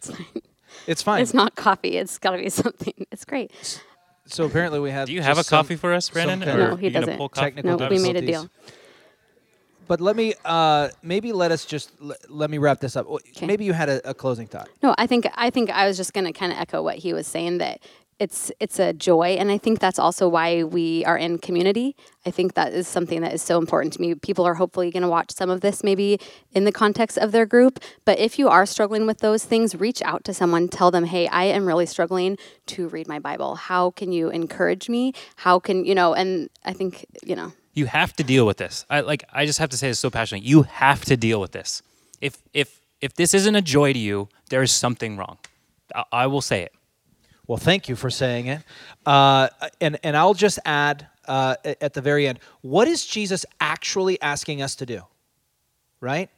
It's 0.08 0.16
fine. 0.16 0.26
It's 0.86 1.02
fine. 1.02 1.22
It's 1.22 1.34
not 1.34 1.54
coffee. 1.56 1.96
It's 1.98 2.18
got 2.18 2.30
to 2.32 2.38
be 2.38 2.48
something. 2.48 2.94
It's 3.10 3.24
great. 3.24 3.50
so 4.26 4.44
apparently 4.44 4.80
we 4.80 4.90
have. 4.90 5.06
Do 5.08 5.12
you 5.12 5.22
have 5.22 5.38
a 5.38 5.44
coffee 5.44 5.76
for 5.76 5.92
us, 5.92 6.08
Brandon? 6.08 6.40
kind 6.40 6.58
Or 6.58 6.62
of- 6.62 6.70
No, 6.70 6.76
he 6.76 6.86
you 6.86 6.92
gonna 6.92 7.06
doesn't. 7.06 7.18
pull? 7.18 7.28
Technical 7.28 7.76
No, 7.78 7.88
we 7.88 7.98
made 7.98 8.16
a 8.16 8.20
deal. 8.22 8.48
But 9.88 10.00
let 10.00 10.14
me 10.14 10.34
uh, 10.44 10.88
maybe 11.02 11.32
let 11.32 11.50
us 11.50 11.64
just 11.64 11.90
l- 12.00 12.14
let 12.28 12.48
me 12.48 12.58
wrap 12.58 12.78
this 12.78 12.94
up. 12.94 13.08
'Kay. 13.34 13.46
Maybe 13.46 13.64
you 13.64 13.72
had 13.72 13.88
a, 13.88 14.10
a 14.10 14.14
closing 14.14 14.46
thought. 14.46 14.68
No, 14.84 14.94
I 14.96 15.06
think 15.08 15.26
I 15.34 15.50
think 15.50 15.68
I 15.70 15.86
was 15.88 15.96
just 15.96 16.12
going 16.12 16.26
to 16.26 16.32
kind 16.32 16.52
of 16.52 16.58
echo 16.58 16.80
what 16.80 16.96
he 16.98 17.12
was 17.12 17.26
saying 17.26 17.58
that 17.58 17.80
it's 18.20 18.52
it's 18.60 18.78
a 18.78 18.92
joy 18.92 19.28
and 19.40 19.50
I 19.50 19.58
think 19.58 19.80
that's 19.80 19.98
also 19.98 20.28
why 20.28 20.62
we 20.62 21.04
are 21.06 21.16
in 21.16 21.38
community. 21.38 21.96
I 22.26 22.30
think 22.30 22.54
that 22.54 22.72
is 22.74 22.86
something 22.86 23.22
that 23.22 23.32
is 23.32 23.42
so 23.42 23.58
important 23.58 23.94
to 23.94 24.00
me. 24.00 24.14
People 24.14 24.44
are 24.44 24.54
hopefully 24.54 24.90
going 24.90 25.02
to 25.02 25.08
watch 25.08 25.30
some 25.32 25.48
of 25.48 25.62
this 25.62 25.82
maybe 25.82 26.20
in 26.52 26.64
the 26.64 26.72
context 26.72 27.16
of 27.18 27.32
their 27.32 27.46
group, 27.46 27.80
but 28.04 28.18
if 28.18 28.38
you 28.38 28.48
are 28.48 28.66
struggling 28.66 29.06
with 29.06 29.18
those 29.20 29.44
things, 29.44 29.74
reach 29.74 30.02
out 30.02 30.22
to 30.24 30.34
someone, 30.34 30.68
tell 30.68 30.90
them, 30.90 31.04
"Hey, 31.04 31.26
I 31.28 31.44
am 31.44 31.66
really 31.66 31.86
struggling 31.86 32.36
to 32.66 32.88
read 32.88 33.08
my 33.08 33.18
Bible. 33.18 33.56
How 33.56 33.90
can 33.92 34.12
you 34.12 34.28
encourage 34.28 34.88
me? 34.88 35.14
How 35.36 35.58
can, 35.58 35.84
you 35.86 35.94
know, 35.94 36.12
and 36.14 36.50
I 36.64 36.72
think, 36.74 37.06
you 37.24 37.34
know, 37.34 37.52
You 37.72 37.86
have 37.86 38.12
to 38.16 38.24
deal 38.24 38.44
with 38.46 38.58
this. 38.58 38.84
I 38.90 39.00
like. 39.00 39.24
I 39.32 39.46
just 39.46 39.58
have 39.60 39.70
to 39.70 39.76
say 39.76 39.88
this 39.88 40.00
so 40.00 40.10
passionately. 40.10 40.48
You 40.48 40.62
have 40.64 41.04
to 41.06 41.16
deal 41.16 41.40
with 41.40 41.52
this. 41.52 41.82
If 42.20 42.34
if 42.52 42.80
if 43.00 43.14
this 43.14 43.32
isn't 43.32 43.56
a 43.56 43.62
joy 43.62 43.92
to 43.92 43.98
you, 43.98 44.28
there 44.50 44.62
is 44.62 44.72
something 44.72 45.16
wrong. 45.16 45.38
I, 45.94 46.04
I 46.24 46.26
will 46.26 46.42
say 46.42 46.62
it. 46.66 46.72
Well, 47.50 47.56
thank 47.56 47.88
you 47.88 47.96
for 47.96 48.10
saying 48.10 48.46
it. 48.46 48.62
Uh, 49.04 49.48
and 49.80 49.98
and 50.04 50.16
I'll 50.16 50.34
just 50.34 50.60
add 50.64 51.08
uh, 51.26 51.56
at 51.64 51.94
the 51.94 52.00
very 52.00 52.28
end, 52.28 52.38
what 52.60 52.86
is 52.86 53.04
Jesus 53.04 53.44
actually 53.60 54.22
asking 54.22 54.62
us 54.62 54.76
to 54.76 54.86
do? 54.86 55.02
Right? 56.00 56.30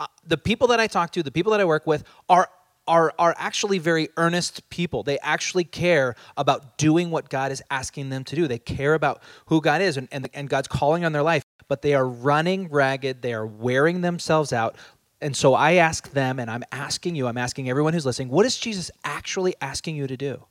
Uh, 0.00 0.06
the 0.26 0.38
people 0.38 0.68
that 0.68 0.80
I 0.80 0.86
talk 0.86 1.12
to, 1.12 1.22
the 1.22 1.30
people 1.30 1.52
that 1.52 1.60
I 1.60 1.66
work 1.66 1.86
with, 1.86 2.04
are 2.30 2.48
are 2.88 3.12
are 3.18 3.34
actually 3.36 3.78
very 3.78 4.08
earnest 4.16 4.66
people. 4.70 5.02
They 5.02 5.18
actually 5.18 5.64
care 5.64 6.14
about 6.34 6.78
doing 6.78 7.10
what 7.10 7.28
God 7.28 7.52
is 7.52 7.62
asking 7.70 8.08
them 8.08 8.24
to 8.24 8.34
do. 8.34 8.48
They 8.48 8.58
care 8.58 8.94
about 8.94 9.20
who 9.48 9.60
God 9.60 9.82
is 9.82 9.98
and, 9.98 10.08
and, 10.10 10.30
and 10.32 10.48
God's 10.48 10.68
calling 10.68 11.04
on 11.04 11.12
their 11.12 11.22
life, 11.22 11.44
but 11.68 11.82
they 11.82 11.92
are 11.92 12.08
running 12.08 12.70
ragged. 12.70 13.20
They 13.20 13.34
are 13.34 13.44
wearing 13.46 14.00
themselves 14.00 14.50
out. 14.50 14.76
And 15.20 15.36
so 15.36 15.52
I 15.52 15.74
ask 15.74 16.10
them, 16.12 16.38
and 16.38 16.50
I'm 16.50 16.64
asking 16.72 17.16
you, 17.16 17.26
I'm 17.26 17.36
asking 17.36 17.68
everyone 17.68 17.92
who's 17.92 18.06
listening, 18.06 18.30
what 18.30 18.46
is 18.46 18.56
Jesus 18.56 18.90
actually 19.04 19.54
asking 19.60 19.96
you 19.96 20.06
to 20.06 20.16
do? 20.16 20.46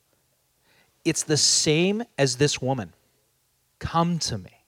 It's 1.04 1.22
the 1.22 1.36
same 1.36 2.02
as 2.18 2.36
this 2.36 2.60
woman. 2.60 2.92
Come 3.78 4.18
to 4.20 4.38
me. 4.38 4.64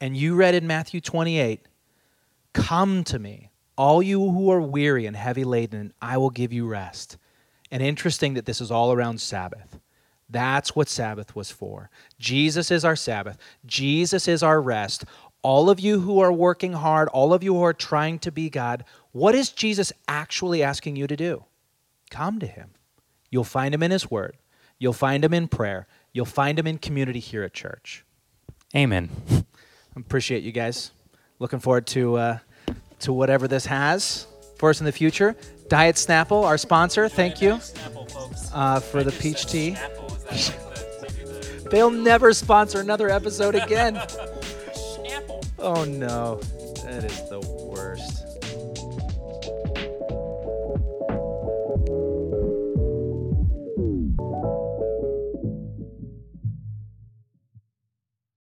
And 0.00 0.16
you 0.16 0.34
read 0.34 0.54
in 0.54 0.66
Matthew 0.66 1.00
28 1.00 1.66
Come 2.52 3.04
to 3.04 3.18
me, 3.18 3.50
all 3.76 4.02
you 4.02 4.30
who 4.30 4.50
are 4.50 4.60
weary 4.60 5.06
and 5.06 5.16
heavy 5.16 5.44
laden, 5.44 5.80
and 5.80 5.92
I 6.02 6.16
will 6.16 6.30
give 6.30 6.52
you 6.52 6.66
rest. 6.66 7.16
And 7.70 7.82
interesting 7.82 8.34
that 8.34 8.46
this 8.46 8.60
is 8.60 8.70
all 8.70 8.92
around 8.92 9.20
Sabbath. 9.20 9.78
That's 10.30 10.74
what 10.74 10.88
Sabbath 10.88 11.34
was 11.36 11.50
for. 11.50 11.90
Jesus 12.18 12.70
is 12.70 12.84
our 12.84 12.96
Sabbath, 12.96 13.38
Jesus 13.66 14.28
is 14.28 14.42
our 14.42 14.60
rest. 14.60 15.04
All 15.42 15.70
of 15.70 15.78
you 15.78 16.00
who 16.00 16.18
are 16.18 16.32
working 16.32 16.72
hard, 16.72 17.08
all 17.10 17.32
of 17.32 17.44
you 17.44 17.54
who 17.54 17.62
are 17.62 17.72
trying 17.72 18.18
to 18.20 18.32
be 18.32 18.50
God, 18.50 18.84
what 19.12 19.36
is 19.36 19.50
Jesus 19.50 19.92
actually 20.08 20.64
asking 20.64 20.96
you 20.96 21.06
to 21.06 21.16
do? 21.16 21.44
Come 22.10 22.40
to 22.40 22.46
him. 22.46 22.70
You'll 23.30 23.44
find 23.44 23.72
him 23.72 23.84
in 23.84 23.92
his 23.92 24.10
word. 24.10 24.36
You'll 24.78 24.92
find 24.92 25.24
them 25.24 25.34
in 25.34 25.48
prayer. 25.48 25.86
You'll 26.12 26.24
find 26.24 26.56
them 26.58 26.66
in 26.66 26.78
community 26.78 27.20
here 27.20 27.42
at 27.42 27.52
church. 27.52 28.04
Amen. 28.74 29.10
Appreciate 29.96 30.42
you 30.42 30.52
guys. 30.52 30.92
Looking 31.38 31.58
forward 31.58 31.86
to 31.88 32.16
uh, 32.16 32.38
to 33.00 33.12
whatever 33.12 33.48
this 33.48 33.66
has 33.66 34.26
for 34.56 34.70
us 34.70 34.80
in 34.80 34.86
the 34.86 34.92
future. 34.92 35.36
Diet 35.68 35.96
Snapple, 35.96 36.44
our 36.44 36.58
sponsor, 36.58 37.08
thank 37.08 37.42
you 37.42 37.60
uh, 38.54 38.80
for 38.80 39.04
the 39.04 39.12
peach 39.12 39.46
tea. 39.46 39.76
They'll 41.70 41.90
never 41.90 42.32
sponsor 42.32 42.80
another 42.80 43.08
episode 43.08 43.54
again. 43.54 44.00
Oh 45.60 45.82
no, 45.84 46.36
that 46.84 47.02
is 47.02 47.28
the 47.28 47.40
worst. 47.40 47.67